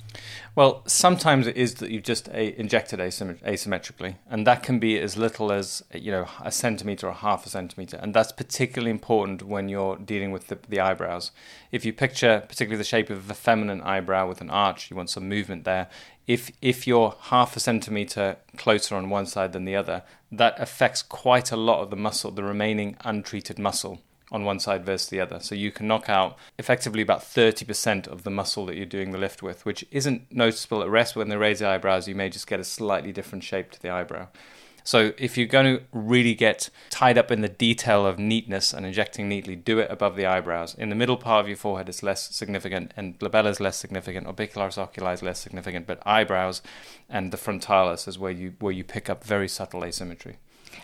Well, 0.54 0.82
sometimes 0.86 1.46
it 1.46 1.56
is 1.56 1.74
that 1.76 1.90
you've 1.90 2.04
just 2.04 2.28
a- 2.28 2.58
injected 2.58 3.00
asym- 3.00 3.42
asymmetrically, 3.42 4.16
and 4.30 4.46
that 4.46 4.62
can 4.62 4.78
be 4.78 4.98
as 4.98 5.16
little 5.16 5.50
as 5.50 5.82
you 5.92 6.12
know 6.12 6.28
a 6.40 6.52
centimeter 6.52 7.08
or 7.08 7.14
half 7.14 7.46
a 7.46 7.48
centimeter, 7.48 7.98
and 8.00 8.14
that's 8.14 8.32
particularly 8.32 8.90
important 8.90 9.42
when 9.42 9.68
you're 9.68 9.96
dealing 9.96 10.30
with 10.30 10.48
the, 10.48 10.58
the 10.68 10.80
eyebrows. 10.80 11.32
If 11.72 11.84
you 11.84 11.92
picture 11.92 12.44
particularly 12.48 12.78
the 12.78 12.84
shape 12.84 13.10
of 13.10 13.28
a 13.28 13.34
feminine 13.34 13.80
eyebrow 13.82 14.28
with 14.28 14.40
an 14.40 14.50
arch, 14.50 14.90
you 14.90 14.96
want 14.96 15.10
some 15.10 15.28
movement 15.28 15.64
there. 15.64 15.88
If 16.26 16.50
if 16.60 16.86
you're 16.86 17.14
half 17.20 17.56
a 17.56 17.60
centimeter 17.60 18.36
closer 18.56 18.96
on 18.96 19.10
one 19.10 19.26
side 19.26 19.52
than 19.52 19.64
the 19.64 19.76
other, 19.76 20.02
that 20.32 20.58
affects 20.60 21.02
quite 21.02 21.52
a 21.52 21.56
lot 21.56 21.82
of 21.82 21.90
the 21.90 21.96
muscle, 21.96 22.30
the 22.30 22.42
remaining 22.42 22.96
untreated 23.04 23.58
muscle 23.58 24.00
on 24.32 24.44
one 24.44 24.58
side 24.58 24.84
versus 24.84 25.08
the 25.08 25.20
other. 25.20 25.38
So 25.40 25.54
you 25.54 25.70
can 25.70 25.86
knock 25.86 26.08
out 26.08 26.36
effectively 26.58 27.00
about 27.00 27.20
30% 27.20 28.08
of 28.08 28.24
the 28.24 28.30
muscle 28.30 28.66
that 28.66 28.76
you're 28.76 28.84
doing 28.84 29.12
the 29.12 29.18
lift 29.18 29.42
with, 29.42 29.64
which 29.64 29.84
isn't 29.92 30.32
noticeable 30.32 30.82
at 30.82 30.88
rest. 30.88 31.14
When 31.14 31.28
they 31.28 31.36
raise 31.36 31.60
the 31.60 31.68
eyebrows, 31.68 32.08
you 32.08 32.16
may 32.16 32.28
just 32.28 32.48
get 32.48 32.58
a 32.58 32.64
slightly 32.64 33.12
different 33.12 33.44
shape 33.44 33.70
to 33.72 33.80
the 33.80 33.90
eyebrow. 33.90 34.28
So 34.86 35.12
if 35.18 35.36
you're 35.36 35.48
going 35.48 35.78
to 35.78 35.84
really 35.92 36.36
get 36.36 36.70
tied 36.90 37.18
up 37.18 37.32
in 37.32 37.40
the 37.40 37.48
detail 37.48 38.06
of 38.06 38.20
neatness 38.20 38.72
and 38.72 38.86
injecting 38.86 39.28
neatly, 39.28 39.56
do 39.56 39.80
it 39.80 39.90
above 39.90 40.14
the 40.14 40.26
eyebrows. 40.26 40.76
In 40.76 40.90
the 40.90 40.94
middle 40.94 41.16
part 41.16 41.44
of 41.44 41.48
your 41.48 41.56
forehead, 41.56 41.88
it's 41.88 42.04
less 42.04 42.32
significant, 42.32 42.94
and 42.96 43.18
glabella 43.18 43.50
is 43.50 43.58
less 43.58 43.76
significant, 43.76 44.28
orbicularis 44.28 44.78
oculi 44.78 45.12
is 45.12 45.24
less 45.24 45.40
significant, 45.40 45.88
but 45.88 46.00
eyebrows 46.06 46.62
and 47.08 47.32
the 47.32 47.36
frontalis 47.36 48.06
is 48.06 48.16
where 48.16 48.30
you 48.30 48.54
where 48.60 48.72
you 48.72 48.84
pick 48.84 49.10
up 49.10 49.24
very 49.24 49.48
subtle 49.48 49.84
asymmetry. 49.84 50.36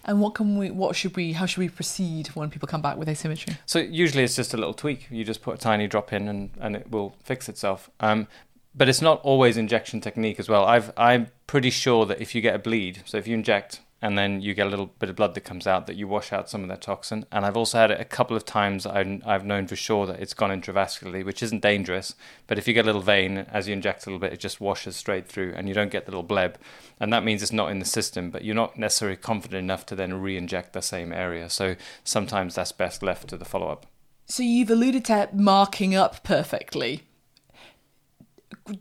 And 0.05 0.21
what 0.21 0.35
can 0.35 0.59
we? 0.59 0.73
What 0.73 0.97
should 0.97 1.15
we? 1.15 1.35
How 1.35 1.47
should 1.47 1.61
we 1.61 1.69
proceed 1.69 2.29
when 2.29 2.51
people 2.51 2.67
come 2.67 2.83
back 2.83 2.97
with 2.97 3.09
asymmetry? 3.09 3.57
So 3.67 3.79
usually 3.79 4.25
it's 4.25 4.35
just 4.35 4.53
a 4.53 4.57
little 4.57 4.75
tweak. 4.75 5.07
You 5.11 5.25
just 5.25 5.43
put 5.43 5.55
a 5.55 5.59
tiny 5.59 5.87
drop 5.87 6.13
in, 6.13 6.27
and 6.27 6.51
and 6.61 6.75
it 6.75 6.91
will 6.91 7.15
fix 7.23 7.49
itself. 7.49 7.89
Um, 8.01 8.27
but 8.75 8.89
it's 8.89 9.03
not 9.03 9.21
always 9.23 9.57
injection 9.57 10.01
technique 10.01 10.41
as 10.41 10.49
well. 10.49 10.65
I've 10.65 10.93
I'm 10.97 11.29
pretty 11.47 11.71
sure 11.71 12.05
that 12.07 12.21
if 12.21 12.35
you 12.35 12.41
get 12.41 12.57
a 12.57 12.59
bleed, 12.59 13.03
so 13.05 13.17
if 13.17 13.29
you 13.29 13.35
inject 13.35 13.81
and 14.03 14.19
then 14.19 14.41
you 14.41 14.53
get 14.53 14.67
a 14.67 14.71
little 14.71 14.87
bit 14.99 15.09
of 15.09 15.15
blood 15.15 15.35
that 15.35 15.43
comes 15.43 15.65
out 15.65 15.87
that 15.87 15.95
you 15.95 16.09
wash 16.09 16.33
out 16.33 16.51
some 16.51 16.63
of 16.65 16.69
that 16.69 16.83
toxin. 16.83 17.25
And 17.31 17.47
I've 17.47 17.57
also 17.57 17.79
had 17.79 17.93
it 17.93 18.01
a 18.01 18.05
couple 18.05 18.37
of 18.37 18.45
times 18.45 18.85
I've 18.85 19.47
known 19.47 19.69
for 19.69 19.77
sure 19.77 20.07
that 20.07 20.19
it's 20.19 20.35
gone 20.35 20.51
intravascularly, 20.51 21.25
which 21.25 21.41
isn't 21.41 21.63
dangerous. 21.63 22.17
But 22.49 22.59
if 22.59 22.67
you 22.67 22.75
get 22.75 22.85
a 22.85 22.87
little 22.87 23.01
vein, 23.01 23.39
as 23.39 23.69
you 23.69 23.73
inject 23.73 24.05
a 24.05 24.11
little 24.11 24.19
bit, 24.19 24.33
it 24.33 24.41
just 24.41 24.61
washes 24.61 24.97
straight 24.97 25.29
through 25.29 25.55
and 25.57 25.69
you 25.69 25.75
don't 25.75 25.93
get 25.93 26.05
the 26.05 26.11
little 26.11 26.25
bleb. 26.25 26.57
And 26.99 27.13
that 27.13 27.23
means 27.23 27.43
it's 27.43 27.53
not 27.53 27.71
in 27.71 27.79
the 27.79 27.85
system, 27.85 28.31
but 28.31 28.45
you're 28.45 28.57
not 28.57 28.77
necessarily 28.77 29.17
confident 29.17 29.63
enough 29.63 29.87
to 29.87 29.95
then 29.95 30.21
re 30.21 30.37
inject 30.37 30.73
the 30.73 30.83
same 30.83 31.13
area. 31.13 31.49
So 31.49 31.77
sometimes 32.03 32.57
that's 32.57 32.73
best 32.73 33.05
left 33.05 33.29
to 33.29 33.37
the 33.37 33.45
follow 33.45 33.69
up. 33.69 33.87
So 34.27 34.43
you've 34.43 34.71
alluded 34.71 35.05
to 35.07 35.29
marking 35.33 35.95
up 35.95 36.25
perfectly 36.25 37.03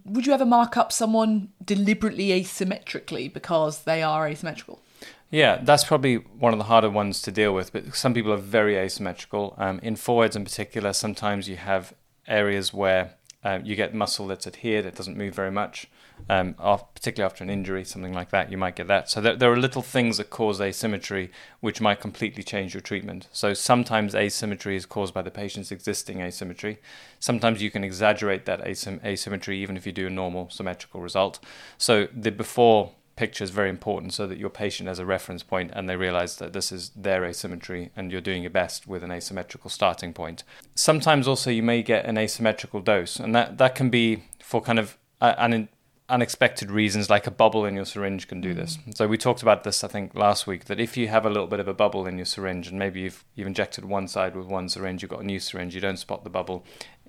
would 0.06 0.28
you 0.28 0.34
ever 0.34 0.46
mark 0.46 0.78
up 0.78 0.92
someone 0.92 1.50
deliberately 1.64 2.28
asymmetrically 2.28 3.32
because 3.34 3.84
they 3.84 4.04
are 4.04 4.28
asymmetrical? 4.28 4.82
Yeah, 5.32 5.62
that's 5.64 5.86
probably 5.86 6.16
one 6.16 6.52
of 6.52 6.60
the 6.60 6.66
harder 6.66 6.90
ones 6.90 7.22
to 7.22 7.32
deal 7.32 7.54
with. 7.54 7.72
But 7.72 7.96
some 7.96 8.14
people 8.14 8.34
are 8.34 8.38
very 8.38 8.78
asymmetrical. 8.78 9.56
Um, 9.58 9.80
in 9.82 9.96
foreheads, 9.96 10.36
in 10.36 10.44
particular, 10.44 10.92
sometimes 10.92 11.48
you 11.48 11.56
have 11.56 11.94
areas 12.28 12.74
where 12.74 13.16
uh, 13.44 13.60
you 13.64 13.76
get 13.76 13.96
muscle 13.96 14.28
that's 14.28 14.46
adhered, 14.46 14.86
it 14.86 14.96
doesn't 14.96 15.18
move 15.18 15.34
very 15.34 15.50
much. 15.50 15.88
Um, 16.30 16.54
particularly 16.54 17.26
after 17.26 17.44
an 17.44 17.50
injury, 17.50 17.84
something 17.84 18.14
like 18.14 18.30
that, 18.30 18.52
you 18.52 18.58
might 18.58 18.76
get 18.76 18.88
that. 18.88 19.10
So 19.10 19.22
there, 19.22 19.36
there, 19.36 19.52
are 19.52 19.58
little 19.58 19.82
things 19.82 20.18
that 20.18 20.30
cause 20.30 20.62
asymmetry 20.62 21.32
which 21.62 21.82
might 21.82 22.00
completely 22.00 22.44
change 22.44 22.76
your 22.76 22.82
treatment. 22.82 23.28
So 23.32 23.56
sometimes 23.56 24.14
asymmetry 24.14 24.76
is 24.76 24.86
caused 24.86 25.16
by 25.16 25.24
the 25.24 25.32
patient's 25.32 25.72
existing 25.72 26.22
asymmetry. 26.22 26.80
Sometimes 27.20 27.64
you 27.64 27.72
can 27.72 27.84
exaggerate 27.84 28.46
that 28.46 28.64
asym- 28.64 29.04
asymmetry 29.04 29.58
even 29.58 29.76
if 29.76 29.88
you 29.88 29.92
do 29.92 30.06
a 30.06 30.12
normal 30.12 30.52
symmetrical 30.52 31.02
result. 31.02 31.40
So 31.80 32.08
the 32.14 32.32
before 32.32 32.92
picture 33.16 33.44
is 33.44 33.50
very 33.50 33.70
important 33.70 34.14
so 34.14 34.26
that 34.28 34.38
your 34.38 34.50
patient 34.50 34.88
has 34.88 35.00
a 35.00 35.06
reference 35.06 35.44
point 35.44 35.72
and 35.74 35.90
they 35.90 35.96
realize 35.96 36.38
that 36.38 36.54
this 36.54 36.72
is 36.72 36.90
their 36.96 37.24
asymmetry 37.26 37.92
and 37.96 38.12
you're 38.12 38.22
doing 38.22 38.42
your 38.44 38.52
best 38.52 38.88
with 38.88 39.04
an 39.04 39.12
asymmetrical 39.12 39.70
starting 39.70 40.14
point. 40.14 40.44
Sometimes 40.76 41.28
also 41.28 41.50
you 41.50 41.64
may 41.64 41.84
get 41.84 42.06
an 42.06 42.18
asymmetrical 42.18 42.82
dose, 42.82 43.20
and 43.20 43.36
that, 43.36 43.58
that 43.58 43.76
can 43.76 43.90
be 43.90 44.24
for 44.42 44.62
kind 44.62 44.80
of 44.80 44.98
uh, 45.20 45.36
an 45.38 45.70
unexpected 46.12 46.70
reasons, 46.70 47.10
like 47.10 47.26
a 47.26 47.32
bubble 47.32 47.66
in 47.66 47.74
your 47.74 47.86
syringe, 47.86 48.28
can 48.28 48.42
do 48.42 48.54
mm. 48.54 48.58
this. 48.58 48.78
So 48.96 49.08
we 49.08 49.18
talked 49.18 49.42
about 49.42 49.64
this, 49.64 49.84
I 49.84 49.88
think, 49.88 50.14
last 50.14 50.46
week. 50.46 50.66
That 50.66 50.80
if 50.80 50.98
you 50.98 51.08
have 51.08 51.26
a 51.26 51.30
little 51.30 51.48
bit 51.48 51.60
of 51.60 51.68
a 51.68 51.74
bubble 51.74 52.06
in 52.06 52.18
your 52.18 52.26
syringe, 52.26 52.68
and 52.68 52.78
maybe 52.78 53.02
you've 53.02 53.24
you've 53.34 53.48
injected 53.48 53.86
one 53.86 54.08
side 54.08 54.36
with 54.36 54.46
one 54.46 54.68
syringe, 54.68 55.02
you've 55.02 55.12
got 55.12 55.22
a 55.22 55.26
new 55.26 55.40
syringe, 55.40 55.74
you 55.74 55.82
don't 55.82 55.98
spot 55.98 56.24
the 56.24 56.30
bubble. 56.30 56.66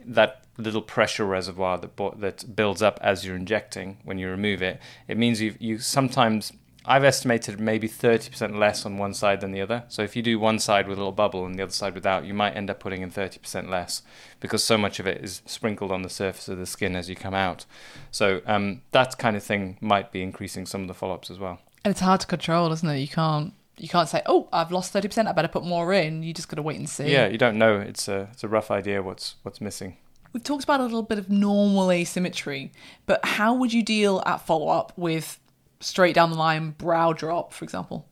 That 0.06 0.44
little 0.58 0.82
pressure 0.82 1.24
reservoir 1.24 1.78
that 1.78 1.96
bo- 1.96 2.14
that 2.18 2.54
builds 2.54 2.82
up 2.82 2.98
as 3.02 3.24
you're 3.24 3.36
injecting 3.36 3.98
when 4.04 4.18
you 4.18 4.28
remove 4.28 4.62
it, 4.62 4.80
it 5.08 5.16
means 5.16 5.40
you 5.40 5.54
you 5.58 5.78
sometimes 5.78 6.52
I've 6.84 7.04
estimated 7.04 7.60
maybe 7.60 7.88
30% 7.88 8.58
less 8.58 8.84
on 8.84 8.98
one 8.98 9.14
side 9.14 9.40
than 9.40 9.52
the 9.52 9.60
other. 9.60 9.84
So 9.88 10.02
if 10.02 10.16
you 10.16 10.22
do 10.22 10.38
one 10.38 10.58
side 10.58 10.88
with 10.88 10.98
a 10.98 11.00
little 11.00 11.12
bubble 11.12 11.46
and 11.46 11.54
the 11.54 11.62
other 11.62 11.72
side 11.72 11.94
without, 11.94 12.24
you 12.24 12.34
might 12.34 12.56
end 12.56 12.70
up 12.70 12.80
putting 12.80 13.02
in 13.02 13.10
30% 13.10 13.68
less 13.68 14.02
because 14.40 14.64
so 14.64 14.76
much 14.76 14.98
of 14.98 15.06
it 15.06 15.22
is 15.22 15.42
sprinkled 15.46 15.92
on 15.92 16.02
the 16.02 16.10
surface 16.10 16.48
of 16.48 16.58
the 16.58 16.66
skin 16.66 16.96
as 16.96 17.08
you 17.08 17.14
come 17.14 17.34
out. 17.34 17.66
So 18.10 18.40
um, 18.46 18.82
that 18.90 19.16
kind 19.16 19.36
of 19.36 19.44
thing 19.44 19.78
might 19.80 20.10
be 20.10 20.22
increasing 20.22 20.66
some 20.66 20.82
of 20.82 20.88
the 20.88 20.94
follow-ups 20.94 21.30
as 21.30 21.38
well. 21.38 21.60
And 21.84 21.92
it's 21.92 22.00
hard 22.00 22.20
to 22.22 22.26
control, 22.26 22.72
isn't 22.72 22.88
it? 22.88 22.98
You 22.98 23.08
can't 23.08 23.54
you 23.82 23.88
can't 23.88 24.08
say, 24.08 24.22
"Oh, 24.26 24.48
I've 24.52 24.70
lost 24.70 24.92
thirty 24.92 25.08
percent. 25.08 25.26
I 25.26 25.32
better 25.32 25.48
put 25.48 25.64
more 25.64 25.92
in." 25.92 26.22
You 26.22 26.32
just 26.32 26.48
got 26.48 26.54
to 26.54 26.62
wait 26.62 26.78
and 26.78 26.88
see. 26.88 27.10
Yeah, 27.10 27.26
you 27.26 27.36
don't 27.36 27.58
know. 27.58 27.80
It's 27.80 28.06
a 28.06 28.28
it's 28.32 28.44
a 28.44 28.48
rough 28.48 28.70
idea 28.70 29.02
what's 29.02 29.34
what's 29.42 29.60
missing. 29.60 29.96
We've 30.32 30.44
talked 30.44 30.62
about 30.62 30.80
a 30.80 30.84
little 30.84 31.02
bit 31.02 31.18
of 31.18 31.28
normal 31.28 31.90
asymmetry, 31.90 32.70
but 33.06 33.24
how 33.24 33.54
would 33.54 33.72
you 33.72 33.82
deal 33.82 34.22
at 34.24 34.46
follow 34.46 34.68
up 34.68 34.92
with 34.96 35.40
straight 35.80 36.14
down 36.14 36.30
the 36.30 36.36
line 36.36 36.70
brow 36.70 37.12
drop, 37.12 37.52
for 37.52 37.64
example? 37.64 38.06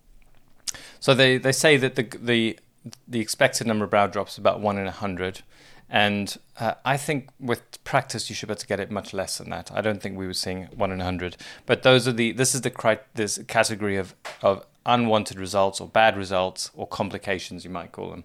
So 0.98 1.14
they, 1.14 1.38
they 1.38 1.52
say 1.52 1.76
that 1.76 1.94
the 1.94 2.02
the 2.20 2.58
the 3.06 3.20
expected 3.20 3.66
number 3.68 3.84
of 3.84 3.90
brow 3.90 4.08
drops 4.08 4.32
is 4.32 4.38
about 4.38 4.60
one 4.60 4.76
in 4.76 4.88
a 4.88 4.90
hundred, 4.90 5.42
and 5.88 6.36
uh, 6.58 6.74
I 6.84 6.96
think 6.96 7.28
with 7.38 7.82
practice 7.84 8.28
you 8.28 8.34
should 8.34 8.48
be 8.48 8.52
able 8.52 8.60
to 8.60 8.66
get 8.66 8.80
it 8.80 8.90
much 8.90 9.14
less 9.14 9.38
than 9.38 9.50
that. 9.50 9.70
I 9.72 9.80
don't 9.80 10.02
think 10.02 10.18
we 10.18 10.26
were 10.26 10.34
seeing 10.34 10.64
one 10.74 10.90
in 10.90 11.00
a 11.00 11.04
hundred, 11.04 11.36
but 11.64 11.84
those 11.84 12.08
are 12.08 12.12
the 12.12 12.32
this 12.32 12.56
is 12.56 12.62
the 12.62 12.70
cri- 12.70 12.98
this 13.14 13.38
category 13.46 13.96
of 13.96 14.16
of 14.42 14.66
unwanted 14.87 15.38
results 15.38 15.80
or 15.80 15.88
bad 15.88 16.16
results 16.16 16.70
or 16.75 16.87
complications 16.87 17.64
you 17.64 17.70
might 17.70 17.92
call 17.92 18.10
them. 18.10 18.25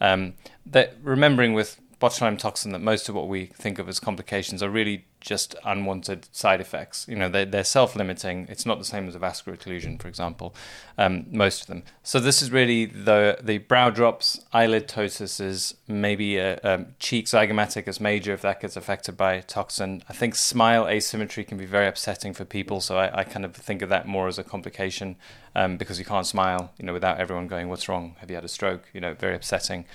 Um, 0.00 0.34
that 0.66 0.94
remembering 1.02 1.54
with 1.54 1.80
botulinum 2.00 2.38
toxin 2.38 2.72
that 2.72 2.80
most 2.80 3.08
of 3.08 3.14
what 3.14 3.26
we 3.26 3.46
think 3.46 3.78
of 3.78 3.88
as 3.88 3.98
complications 3.98 4.62
are 4.62 4.68
really 4.68 5.06
just 5.18 5.56
unwanted 5.64 6.28
side 6.30 6.60
effects. 6.60 7.06
You 7.08 7.16
know, 7.16 7.28
they're, 7.28 7.46
they're 7.46 7.64
self-limiting. 7.64 8.46
It's 8.50 8.66
not 8.66 8.78
the 8.78 8.84
same 8.84 9.08
as 9.08 9.14
a 9.14 9.18
vascular 9.18 9.56
occlusion, 9.56 10.00
for 10.00 10.06
example, 10.06 10.54
um, 10.98 11.26
most 11.30 11.62
of 11.62 11.66
them. 11.68 11.82
So 12.02 12.20
this 12.20 12.42
is 12.42 12.52
really 12.52 12.84
the 12.84 13.38
the 13.42 13.58
brow 13.58 13.90
drops, 13.90 14.44
eyelid 14.52 14.88
ptosis, 14.88 15.74
maybe 15.88 16.36
a, 16.36 16.60
a 16.62 16.86
cheek 16.98 17.26
zygomaticus 17.26 17.98
major 17.98 18.34
if 18.34 18.42
that 18.42 18.60
gets 18.60 18.76
affected 18.76 19.16
by 19.16 19.40
toxin. 19.40 20.02
I 20.08 20.12
think 20.12 20.34
smile 20.34 20.86
asymmetry 20.86 21.44
can 21.44 21.56
be 21.56 21.66
very 21.66 21.88
upsetting 21.88 22.34
for 22.34 22.44
people, 22.44 22.80
so 22.80 22.98
I, 22.98 23.20
I 23.20 23.24
kind 23.24 23.44
of 23.44 23.56
think 23.56 23.80
of 23.80 23.88
that 23.88 24.06
more 24.06 24.28
as 24.28 24.38
a 24.38 24.44
complication 24.44 25.16
um, 25.54 25.78
because 25.78 25.98
you 25.98 26.04
can't 26.04 26.26
smile, 26.26 26.72
you 26.78 26.84
know, 26.84 26.92
without 26.92 27.18
everyone 27.18 27.48
going, 27.48 27.68
"What's 27.70 27.88
wrong? 27.88 28.16
Have 28.20 28.30
you 28.30 28.36
had 28.36 28.44
a 28.44 28.48
stroke?" 28.48 28.84
You 28.92 29.00
know, 29.00 29.14
very 29.14 29.34
upsetting. 29.34 29.86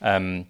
Um, 0.00 0.46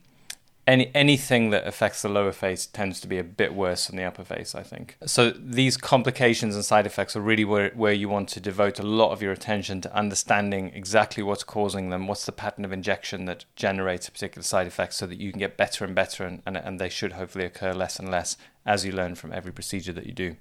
any 0.68 0.90
anything 0.94 1.48
that 1.48 1.66
affects 1.66 2.02
the 2.02 2.10
lower 2.10 2.30
face 2.30 2.66
tends 2.66 3.00
to 3.00 3.08
be 3.08 3.16
a 3.18 3.24
bit 3.24 3.54
worse 3.54 3.86
than 3.86 3.96
the 3.96 4.04
upper 4.04 4.22
face, 4.22 4.54
I 4.54 4.62
think. 4.62 4.98
So 5.06 5.30
these 5.30 5.78
complications 5.78 6.54
and 6.54 6.64
side 6.64 6.86
effects 6.86 7.16
are 7.16 7.22
really 7.22 7.44
where, 7.44 7.70
where 7.70 7.94
you 7.94 8.10
want 8.10 8.28
to 8.30 8.40
devote 8.40 8.78
a 8.78 8.82
lot 8.82 9.10
of 9.10 9.22
your 9.22 9.32
attention 9.32 9.80
to 9.80 9.96
understanding 9.96 10.70
exactly 10.74 11.22
what's 11.22 11.42
causing 11.42 11.88
them, 11.88 12.06
what's 12.06 12.26
the 12.26 12.32
pattern 12.32 12.66
of 12.66 12.72
injection 12.72 13.24
that 13.24 13.46
generates 13.56 14.08
a 14.08 14.12
particular 14.12 14.42
side 14.42 14.66
effect 14.66 14.92
so 14.92 15.06
that 15.06 15.18
you 15.18 15.30
can 15.30 15.40
get 15.40 15.56
better 15.56 15.86
and 15.86 15.94
better 15.94 16.24
and, 16.24 16.42
and, 16.44 16.58
and 16.58 16.78
they 16.78 16.90
should 16.90 17.12
hopefully 17.12 17.46
occur 17.46 17.72
less 17.72 17.98
and 17.98 18.10
less 18.10 18.36
as 18.66 18.84
you 18.84 18.92
learn 18.92 19.14
from 19.14 19.32
every 19.32 19.52
procedure 19.52 19.94
that 19.94 20.06
you 20.06 20.12
do. 20.12 20.36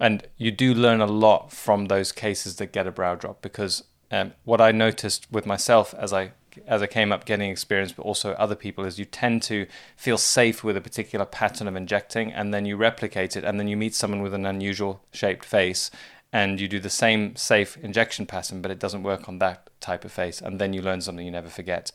And 0.00 0.26
you 0.38 0.50
do 0.50 0.72
learn 0.72 1.02
a 1.02 1.06
lot 1.06 1.52
from 1.52 1.86
those 1.86 2.10
cases 2.10 2.56
that 2.56 2.72
get 2.72 2.86
a 2.86 2.90
brow 2.90 3.16
drop 3.16 3.42
because 3.42 3.84
um, 4.10 4.32
what 4.44 4.62
I 4.62 4.72
noticed 4.72 5.26
with 5.30 5.44
myself 5.44 5.92
as 5.98 6.14
I 6.14 6.32
as 6.66 6.82
I 6.82 6.86
came 6.86 7.12
up 7.12 7.24
getting 7.24 7.50
experience, 7.50 7.92
but 7.92 8.02
also 8.02 8.32
other 8.32 8.54
people, 8.54 8.84
is 8.84 8.98
you 8.98 9.04
tend 9.04 9.42
to 9.44 9.66
feel 9.96 10.18
safe 10.18 10.64
with 10.64 10.76
a 10.76 10.80
particular 10.80 11.24
pattern 11.24 11.68
of 11.68 11.76
injecting, 11.76 12.32
and 12.32 12.52
then 12.52 12.66
you 12.66 12.76
replicate 12.76 13.36
it, 13.36 13.44
and 13.44 13.58
then 13.58 13.68
you 13.68 13.76
meet 13.76 13.94
someone 13.94 14.22
with 14.22 14.34
an 14.34 14.46
unusual 14.46 15.00
shaped 15.12 15.44
face, 15.44 15.90
and 16.32 16.60
you 16.60 16.68
do 16.68 16.78
the 16.78 16.90
same 16.90 17.34
safe 17.36 17.76
injection 17.78 18.26
pattern, 18.26 18.60
but 18.60 18.70
it 18.70 18.78
doesn't 18.78 19.02
work 19.02 19.28
on 19.28 19.38
that 19.38 19.68
type 19.80 20.04
of 20.04 20.12
face, 20.12 20.40
and 20.40 20.58
then 20.58 20.72
you 20.72 20.82
learn 20.82 21.00
something 21.00 21.24
you 21.24 21.32
never 21.32 21.48
forget. 21.48 21.90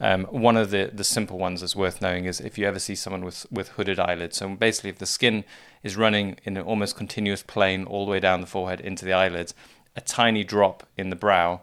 Um, 0.00 0.24
one 0.24 0.56
of 0.56 0.70
the, 0.70 0.90
the 0.92 1.04
simple 1.04 1.38
ones 1.38 1.60
that's 1.60 1.76
worth 1.76 2.02
knowing 2.02 2.24
is 2.24 2.40
if 2.40 2.58
you 2.58 2.66
ever 2.66 2.78
see 2.78 2.94
someone 2.94 3.24
with, 3.24 3.46
with 3.50 3.68
hooded 3.70 4.00
eyelids. 4.00 4.38
So 4.38 4.48
basically, 4.48 4.90
if 4.90 4.98
the 4.98 5.06
skin 5.06 5.44
is 5.82 5.96
running 5.96 6.36
in 6.44 6.56
an 6.56 6.64
almost 6.64 6.96
continuous 6.96 7.42
plane 7.42 7.84
all 7.84 8.04
the 8.04 8.10
way 8.10 8.20
down 8.20 8.40
the 8.40 8.46
forehead 8.46 8.80
into 8.80 9.04
the 9.04 9.12
eyelids, 9.12 9.54
a 9.94 10.00
tiny 10.00 10.42
drop 10.42 10.84
in 10.96 11.10
the 11.10 11.16
brow 11.16 11.60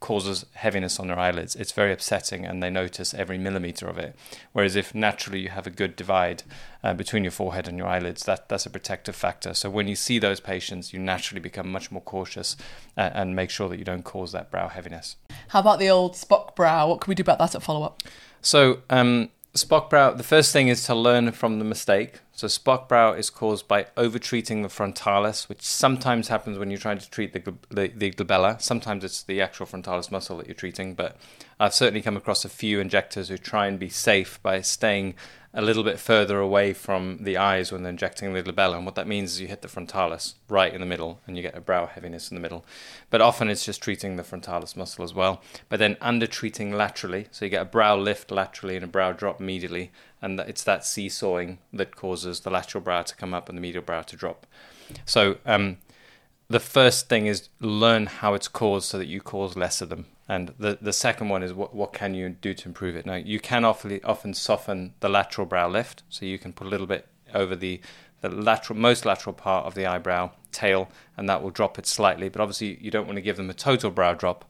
causes 0.00 0.46
heaviness 0.54 0.98
on 0.98 1.08
their 1.08 1.18
eyelids. 1.18 1.56
It's 1.56 1.72
very 1.72 1.92
upsetting, 1.92 2.44
and 2.46 2.62
they 2.62 2.70
notice 2.70 3.12
every 3.12 3.38
millimeter 3.38 3.88
of 3.88 3.98
it. 3.98 4.16
Whereas 4.52 4.76
if 4.76 4.94
naturally 4.94 5.40
you 5.40 5.48
have 5.50 5.66
a 5.66 5.70
good 5.70 5.96
divide 5.96 6.42
uh, 6.82 6.94
between 6.94 7.24
your 7.24 7.30
forehead 7.30 7.68
and 7.68 7.76
your 7.76 7.86
eyelids, 7.86 8.24
that 8.24 8.48
that's 8.48 8.66
a 8.66 8.70
protective 8.70 9.16
factor. 9.16 9.54
So 9.54 9.68
when 9.70 9.88
you 9.88 9.96
see 9.96 10.18
those 10.18 10.40
patients, 10.40 10.92
you 10.92 10.98
naturally 10.98 11.40
become 11.40 11.70
much 11.70 11.90
more 11.90 12.02
cautious 12.02 12.56
uh, 12.96 13.10
and 13.12 13.36
make 13.36 13.50
sure 13.50 13.68
that 13.68 13.78
you 13.78 13.84
don't 13.84 14.04
cause 14.04 14.32
that 14.32 14.50
brow 14.50 14.68
heaviness. 14.68 15.16
How 15.48 15.60
about 15.60 15.78
the 15.78 15.90
old 15.90 16.14
Spock 16.14 16.54
brow? 16.56 16.88
What 16.88 17.00
can 17.00 17.10
we 17.10 17.14
do 17.14 17.22
about 17.22 17.38
that 17.38 17.54
at 17.54 17.62
follow 17.62 17.84
up? 17.84 18.02
So 18.40 18.82
um, 18.90 19.30
Spock 19.54 19.90
brow, 19.90 20.12
the 20.12 20.22
first 20.22 20.52
thing 20.52 20.68
is 20.68 20.84
to 20.84 20.94
learn 20.94 21.32
from 21.32 21.58
the 21.58 21.64
mistake. 21.64 22.20
So 22.36 22.48
Spock 22.48 22.86
brow 22.86 23.14
is 23.14 23.30
caused 23.30 23.66
by 23.66 23.86
overtreating 23.96 24.62
the 24.62 24.68
frontalis, 24.68 25.48
which 25.48 25.62
sometimes 25.62 26.28
happens 26.28 26.58
when 26.58 26.70
you're 26.70 26.78
trying 26.78 26.98
to 26.98 27.10
treat 27.10 27.32
the, 27.32 27.54
the, 27.70 27.88
the 27.88 28.10
glabella. 28.10 28.60
Sometimes 28.60 29.04
it's 29.04 29.22
the 29.22 29.40
actual 29.40 29.64
frontalis 29.64 30.10
muscle 30.10 30.36
that 30.36 30.46
you're 30.46 30.54
treating, 30.54 30.92
but 30.92 31.16
I've 31.58 31.72
certainly 31.72 32.02
come 32.02 32.14
across 32.14 32.44
a 32.44 32.50
few 32.50 32.78
injectors 32.78 33.30
who 33.30 33.38
try 33.38 33.66
and 33.68 33.78
be 33.78 33.88
safe 33.88 34.38
by 34.42 34.60
staying 34.60 35.14
a 35.54 35.62
little 35.62 35.82
bit 35.82 35.98
further 35.98 36.38
away 36.38 36.74
from 36.74 37.16
the 37.22 37.38
eyes 37.38 37.72
when 37.72 37.82
they're 37.82 37.90
injecting 37.90 38.34
the 38.34 38.42
glabella. 38.42 38.76
And 38.76 38.84
what 38.84 38.96
that 38.96 39.06
means 39.06 39.32
is 39.32 39.40
you 39.40 39.46
hit 39.46 39.62
the 39.62 39.68
frontalis 39.68 40.34
right 40.50 40.74
in 40.74 40.80
the 40.82 40.86
middle 40.86 41.20
and 41.26 41.34
you 41.34 41.42
get 41.42 41.56
a 41.56 41.62
brow 41.62 41.86
heaviness 41.86 42.30
in 42.30 42.34
the 42.34 42.42
middle. 42.42 42.66
But 43.08 43.22
often 43.22 43.48
it's 43.48 43.64
just 43.64 43.82
treating 43.82 44.16
the 44.16 44.22
frontalis 44.22 44.76
muscle 44.76 45.02
as 45.02 45.14
well. 45.14 45.40
But 45.70 45.78
then 45.78 45.96
under 46.02 46.26
treating 46.26 46.72
laterally, 46.72 47.28
so 47.30 47.46
you 47.46 47.50
get 47.50 47.62
a 47.62 47.64
brow 47.64 47.96
lift 47.96 48.30
laterally 48.30 48.76
and 48.76 48.84
a 48.84 48.88
brow 48.88 49.12
drop 49.12 49.40
medially. 49.40 49.88
And 50.22 50.40
it's 50.40 50.64
that 50.64 50.84
seesawing 50.84 51.58
that 51.72 51.94
causes 51.94 52.40
the 52.40 52.50
lateral 52.50 52.82
brow 52.82 53.02
to 53.02 53.14
come 53.14 53.34
up 53.34 53.48
and 53.48 53.56
the 53.56 53.62
medial 53.62 53.82
brow 53.82 54.02
to 54.02 54.16
drop. 54.16 54.46
So 55.04 55.36
um, 55.44 55.78
the 56.48 56.60
first 56.60 57.08
thing 57.08 57.26
is 57.26 57.48
learn 57.60 58.06
how 58.06 58.34
it's 58.34 58.48
caused 58.48 58.88
so 58.88 58.98
that 58.98 59.06
you 59.06 59.20
cause 59.20 59.56
less 59.56 59.80
of 59.80 59.88
them. 59.88 60.06
And 60.28 60.54
the, 60.58 60.78
the 60.80 60.92
second 60.92 61.28
one 61.28 61.42
is 61.42 61.52
what, 61.52 61.74
what 61.74 61.92
can 61.92 62.14
you 62.14 62.28
do 62.30 62.54
to 62.54 62.68
improve 62.68 62.96
it? 62.96 63.06
Now, 63.06 63.14
you 63.14 63.38
can 63.38 63.64
often, 63.64 64.00
often 64.04 64.34
soften 64.34 64.94
the 65.00 65.08
lateral 65.08 65.46
brow 65.46 65.68
lift, 65.68 66.02
so 66.08 66.24
you 66.24 66.38
can 66.38 66.52
put 66.52 66.66
a 66.66 66.70
little 66.70 66.86
bit 66.86 67.06
over 67.32 67.54
the, 67.54 67.80
the 68.22 68.28
lateral, 68.28 68.78
most 68.78 69.04
lateral 69.04 69.34
part 69.34 69.66
of 69.66 69.74
the 69.74 69.86
eyebrow 69.86 70.30
tail, 70.50 70.88
and 71.16 71.28
that 71.28 71.42
will 71.42 71.50
drop 71.50 71.78
it 71.78 71.86
slightly. 71.86 72.28
But 72.28 72.40
obviously, 72.40 72.78
you 72.80 72.90
don't 72.90 73.06
want 73.06 73.16
to 73.16 73.22
give 73.22 73.36
them 73.36 73.50
a 73.50 73.54
total 73.54 73.90
brow 73.90 74.14
drop. 74.14 74.44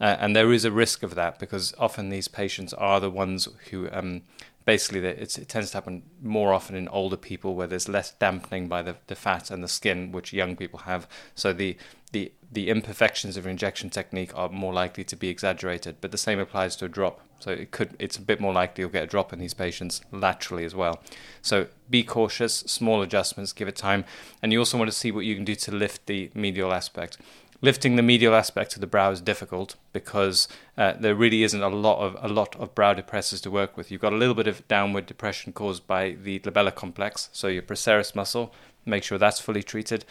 Uh, 0.00 0.16
and 0.18 0.34
there 0.34 0.52
is 0.52 0.64
a 0.64 0.72
risk 0.72 1.02
of 1.02 1.14
that 1.14 1.38
because 1.38 1.72
often 1.78 2.08
these 2.08 2.28
patients 2.28 2.74
are 2.74 2.98
the 2.98 3.10
ones 3.10 3.48
who 3.70 3.88
um, 3.92 4.22
basically 4.64 5.00
it 5.06 5.38
tends 5.48 5.70
to 5.70 5.76
happen 5.76 6.02
more 6.20 6.52
often 6.52 6.76
in 6.76 6.88
older 6.88 7.16
people 7.16 7.54
where 7.54 7.66
there's 7.66 7.88
less 7.88 8.12
dampening 8.12 8.68
by 8.68 8.82
the, 8.82 8.96
the 9.06 9.14
fat 9.14 9.50
and 9.50 9.62
the 9.62 9.68
skin, 9.68 10.12
which 10.12 10.32
young 10.32 10.56
people 10.56 10.80
have. 10.80 11.06
So 11.34 11.52
the 11.52 11.76
the 12.12 12.32
the 12.50 12.68
imperfections 12.68 13.38
of 13.38 13.46
injection 13.46 13.88
technique 13.88 14.36
are 14.36 14.48
more 14.50 14.72
likely 14.72 15.04
to 15.04 15.16
be 15.16 15.28
exaggerated. 15.28 15.96
But 16.00 16.12
the 16.12 16.18
same 16.18 16.38
applies 16.38 16.76
to 16.76 16.84
a 16.84 16.88
drop. 16.88 17.20
So 17.40 17.50
it 17.50 17.70
could 17.70 17.96
it's 17.98 18.16
a 18.16 18.20
bit 18.20 18.40
more 18.40 18.52
likely 18.52 18.82
you'll 18.82 18.90
get 18.90 19.04
a 19.04 19.06
drop 19.06 19.32
in 19.32 19.38
these 19.38 19.54
patients 19.54 20.00
laterally 20.12 20.64
as 20.64 20.74
well. 20.74 21.02
So 21.40 21.66
be 21.90 22.02
cautious, 22.02 22.58
small 22.60 23.02
adjustments, 23.02 23.52
give 23.52 23.68
it 23.68 23.76
time, 23.76 24.04
and 24.42 24.52
you 24.52 24.58
also 24.58 24.78
want 24.78 24.90
to 24.90 24.96
see 24.96 25.10
what 25.10 25.24
you 25.24 25.34
can 25.34 25.44
do 25.44 25.54
to 25.56 25.72
lift 25.72 26.06
the 26.06 26.30
medial 26.34 26.72
aspect 26.72 27.18
lifting 27.62 27.94
the 27.96 28.02
medial 28.02 28.34
aspect 28.34 28.74
of 28.74 28.80
the 28.80 28.86
brow 28.86 29.10
is 29.10 29.20
difficult 29.20 29.76
because 29.92 30.48
uh, 30.76 30.92
there 30.98 31.14
really 31.14 31.44
isn't 31.44 31.62
a 31.62 31.68
lot 31.68 31.98
of 32.00 32.16
a 32.20 32.28
lot 32.28 32.54
of 32.56 32.74
brow 32.74 32.92
depressors 32.92 33.40
to 33.40 33.50
work 33.50 33.76
with. 33.76 33.90
You've 33.90 34.00
got 34.00 34.12
a 34.12 34.16
little 34.16 34.34
bit 34.34 34.48
of 34.48 34.66
downward 34.68 35.06
depression 35.06 35.52
caused 35.52 35.86
by 35.86 36.16
the 36.20 36.40
glabella 36.40 36.74
complex, 36.74 37.30
so 37.32 37.46
your 37.46 37.62
procerus 37.62 38.14
muscle. 38.14 38.52
Make 38.84 39.04
sure 39.04 39.16
that's 39.16 39.40
fully 39.40 39.62
treated. 39.62 40.04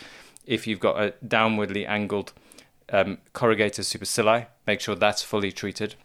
If 0.46 0.66
you've 0.66 0.80
got 0.80 1.00
a 1.00 1.14
downwardly 1.24 1.86
angled 1.86 2.34
um, 2.92 3.20
corrugator 3.34 3.82
supercilii, 3.82 4.48
make 4.66 4.80
sure 4.80 4.96
that's 4.96 5.22
fully 5.22 5.52
treated. 5.52 5.96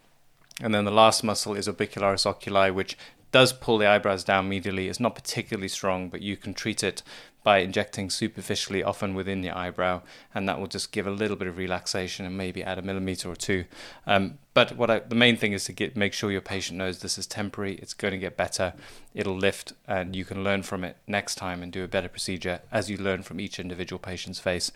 And 0.60 0.74
then 0.74 0.84
the 0.84 0.90
last 0.90 1.22
muscle 1.22 1.54
is 1.54 1.68
orbicularis 1.68 2.26
oculi, 2.26 2.70
which 2.70 2.98
does 3.30 3.52
pull 3.52 3.78
the 3.78 3.86
eyebrows 3.86 4.24
down 4.24 4.50
medially. 4.50 4.88
It's 4.88 5.00
not 5.00 5.14
particularly 5.14 5.68
strong, 5.68 6.08
but 6.08 6.22
you 6.22 6.36
can 6.36 6.54
treat 6.54 6.82
it 6.82 7.02
by 7.46 7.58
injecting 7.58 8.10
superficially, 8.10 8.82
often 8.82 9.14
within 9.14 9.40
the 9.40 9.56
eyebrow, 9.56 10.02
and 10.34 10.48
that 10.48 10.58
will 10.58 10.66
just 10.66 10.90
give 10.90 11.06
a 11.06 11.12
little 11.12 11.36
bit 11.36 11.46
of 11.46 11.56
relaxation 11.56 12.26
and 12.26 12.36
maybe 12.36 12.60
add 12.60 12.76
a 12.76 12.82
millimeter 12.82 13.30
or 13.30 13.36
two. 13.36 13.64
Um, 14.04 14.38
but 14.52 14.76
what 14.76 14.90
I, 14.90 14.98
the 14.98 15.14
main 15.14 15.36
thing 15.36 15.52
is 15.52 15.62
to 15.66 15.72
get 15.72 15.96
make 15.96 16.12
sure 16.12 16.32
your 16.32 16.40
patient 16.40 16.76
knows 16.76 16.98
this 16.98 17.16
is 17.16 17.24
temporary. 17.28 17.74
It's 17.74 17.94
going 17.94 18.10
to 18.10 18.18
get 18.18 18.36
better. 18.36 18.72
It'll 19.14 19.36
lift, 19.36 19.74
and 19.86 20.16
you 20.16 20.24
can 20.24 20.42
learn 20.42 20.64
from 20.64 20.82
it 20.82 20.96
next 21.06 21.36
time 21.36 21.62
and 21.62 21.70
do 21.70 21.84
a 21.84 21.88
better 21.88 22.08
procedure 22.08 22.62
as 22.72 22.90
you 22.90 22.96
learn 22.96 23.22
from 23.22 23.38
each 23.38 23.60
individual 23.60 24.00
patient's 24.00 24.40
face 24.40 24.72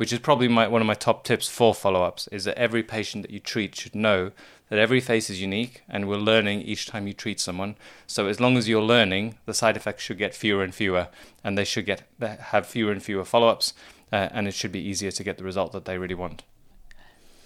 which 0.00 0.14
is 0.14 0.18
probably 0.18 0.48
my, 0.48 0.66
one 0.66 0.80
of 0.80 0.86
my 0.86 0.94
top 0.94 1.24
tips 1.24 1.46
for 1.46 1.74
follow 1.74 2.02
ups, 2.02 2.26
is 2.28 2.44
that 2.44 2.56
every 2.56 2.82
patient 2.82 3.20
that 3.20 3.30
you 3.30 3.38
treat 3.38 3.76
should 3.76 3.94
know 3.94 4.32
that 4.70 4.78
every 4.78 4.98
face 4.98 5.28
is 5.28 5.42
unique 5.42 5.82
and 5.90 6.08
we're 6.08 6.16
learning 6.16 6.62
each 6.62 6.86
time 6.86 7.06
you 7.06 7.12
treat 7.12 7.38
someone. 7.38 7.76
So 8.06 8.26
as 8.26 8.40
long 8.40 8.56
as 8.56 8.66
you're 8.66 8.80
learning, 8.80 9.34
the 9.44 9.52
side 9.52 9.76
effects 9.76 10.02
should 10.02 10.16
get 10.16 10.34
fewer 10.34 10.64
and 10.64 10.74
fewer, 10.74 11.08
and 11.44 11.58
they 11.58 11.66
should 11.66 11.84
get 11.84 12.04
have 12.18 12.66
fewer 12.66 12.92
and 12.92 13.02
fewer 13.02 13.26
follow 13.26 13.48
ups, 13.48 13.74
uh, 14.10 14.30
and 14.32 14.48
it 14.48 14.54
should 14.54 14.72
be 14.72 14.80
easier 14.80 15.10
to 15.10 15.22
get 15.22 15.36
the 15.36 15.44
result 15.44 15.72
that 15.72 15.84
they 15.84 15.98
really 15.98 16.14
want. 16.14 16.44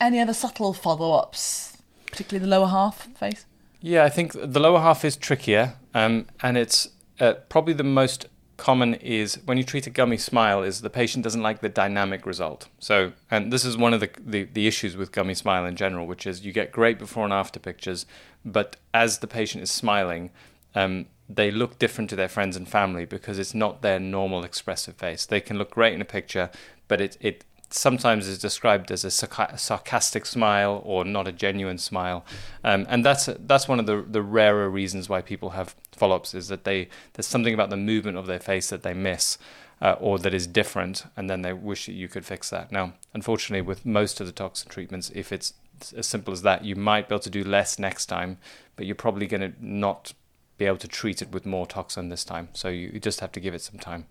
Any 0.01 0.21
other 0.21 0.33
subtle 0.33 0.75
follow 0.75 1.11
ups, 1.11 1.77
particularly 2.07 2.45
the 2.45 2.51
lower 2.57 2.69
half 2.69 3.09
face? 3.17 3.47
Yeah, 3.81 4.05
I 4.05 4.11
think 4.11 4.31
the 4.33 4.61
lower 4.61 4.79
half 4.79 5.05
is 5.05 5.17
trickier, 5.17 5.75
um, 5.93 6.29
and 6.41 6.57
it's 6.57 6.91
uh, 7.19 7.33
probably 7.49 7.75
the 7.75 7.83
most 7.83 8.29
common 8.57 8.95
is 8.95 9.39
when 9.45 9.59
you 9.59 9.65
treat 9.65 9.87
a 9.87 9.91
gummy 9.91 10.17
smile 10.17 10.63
is 10.63 10.81
the 10.81 10.91
patient 10.91 11.25
doesn't 11.25 11.43
like 11.43 11.61
the 11.61 11.69
dynamic 11.69 12.25
result. 12.27 12.69
So, 12.79 13.13
and 13.31 13.53
this 13.53 13.65
is 13.65 13.77
one 13.77 13.93
of 13.93 14.01
the, 14.01 14.11
the, 14.19 14.45
the, 14.45 14.67
issues 14.67 14.97
with 14.97 15.13
gummy 15.13 15.35
smile 15.35 15.67
in 15.67 15.77
general, 15.77 16.07
which 16.07 16.27
is 16.27 16.45
you 16.45 16.53
get 16.53 16.73
great 16.73 16.99
before 16.99 17.25
and 17.25 17.33
after 17.33 17.59
pictures, 17.59 18.07
but 18.45 18.77
as 18.93 19.19
the 19.19 19.27
patient 19.27 19.63
is 19.63 19.71
smiling, 19.71 20.31
um, 20.75 21.07
they 21.29 21.51
look 21.51 21.79
different 21.79 22.11
to 22.11 22.17
their 22.17 22.29
friends 22.29 22.57
and 22.57 22.69
family 22.69 23.05
because 23.05 23.39
it's 23.39 23.55
not 23.55 23.83
their 23.83 23.99
normal 23.99 24.45
expressive 24.45 24.97
face. 24.97 25.27
They 25.27 25.41
can 25.41 25.59
look 25.59 25.71
great 25.71 25.95
in 25.95 26.01
a 26.01 26.07
picture, 26.07 26.51
but 26.87 27.01
it, 27.01 27.17
it 27.21 27.45
sometimes 27.75 28.29
is 28.29 28.39
described 28.39 28.91
as 28.91 29.05
a 29.05 29.11
sarcastic 29.11 30.27
smile 30.27 30.81
or 30.85 31.05
not 31.05 31.27
a 31.29 31.33
genuine 31.33 31.79
smile, 31.79 32.25
um, 32.63 32.87
and 32.89 33.05
that's 33.05 33.29
that's 33.47 33.69
one 33.69 33.81
of 33.81 33.87
the 33.87 34.05
the 34.09 34.23
rarer 34.23 34.69
reasons 34.71 35.09
why 35.09 35.21
people 35.21 35.51
have 35.51 35.75
follow-ups 35.93 36.35
is 36.35 36.49
that 36.49 36.65
they 36.65 36.89
there's 37.13 37.27
something 37.27 37.55
about 37.55 37.71
the 37.71 37.77
movement 37.77 38.17
of 38.17 38.27
their 38.27 38.41
face 38.41 38.69
that 38.69 38.83
they 38.83 38.95
miss. 38.95 39.39
Uh, 39.83 39.97
or 40.01 40.19
that 40.19 40.33
is 40.33 40.47
different, 40.47 41.05
and 41.17 41.29
then 41.29 41.43
they 41.43 41.53
wish 41.53 41.87
that 41.87 41.93
you 41.93 42.09
could 42.09 42.25
fix 42.25 42.49
that. 42.49 42.71
Now, 42.71 42.95
unfortunately, 43.13 43.61
with 43.61 43.85
most 43.85 44.21
of 44.21 44.27
the 44.27 44.33
toxin 44.33 44.71
treatments, 44.71 45.11
if 45.15 45.33
it's 45.33 45.53
as 45.97 46.07
simple 46.07 46.33
as 46.33 46.43
that, 46.43 46.65
you 46.65 46.77
might 46.77 47.09
be 47.09 47.15
able 47.15 47.23
to 47.23 47.29
do 47.29 47.45
less 47.45 47.79
next 47.79 48.07
time, 48.07 48.39
but 48.77 48.87
you're 48.87 48.95
probably 48.95 49.27
going 49.27 49.41
to 49.41 49.53
not 49.61 50.15
be 50.57 50.65
able 50.65 50.79
to 50.79 50.89
treat 50.89 51.21
it 51.21 51.33
with 51.33 51.45
more 51.45 51.67
toxin 51.67 52.09
this 52.09 52.25
time. 52.25 52.49
So 52.53 52.69
you 52.69 53.01
just 53.01 53.21
have 53.21 53.33
to 53.33 53.41
give 53.41 53.53
it 53.53 53.63
some 53.63 53.79
time. 53.79 54.07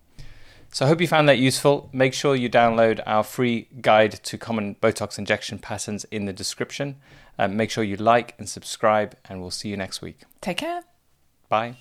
So 0.73 0.86
I 0.86 0.88
hope 0.88 0.99
you 1.01 1.07
found 1.07 1.29
that 1.29 1.38
useful. 1.38 1.88
Make 1.93 2.15
sure 2.15 2.36
you 2.36 2.49
download 2.49 2.99
our 3.05 3.23
free 3.23 3.67
guide 3.79 4.13
to 4.23 4.39
common 4.39 4.75
Botox 4.81 5.19
injection 5.19 5.59
patterns 5.59 6.03
in 6.05 6.25
the 6.25 6.33
description. 6.33 6.95
Um, 7.38 7.55
make 7.55 7.69
sure 7.69 7.83
you 7.83 7.95
like 7.95 8.33
and 8.39 8.49
subscribe, 8.49 9.15
and 9.29 9.39
we'll 9.39 9.51
see 9.51 9.69
you 9.69 9.77
next 9.77 10.01
week. 10.01 10.21
Take 10.41 10.57
care. 10.57 10.81
Bye. 11.47 11.75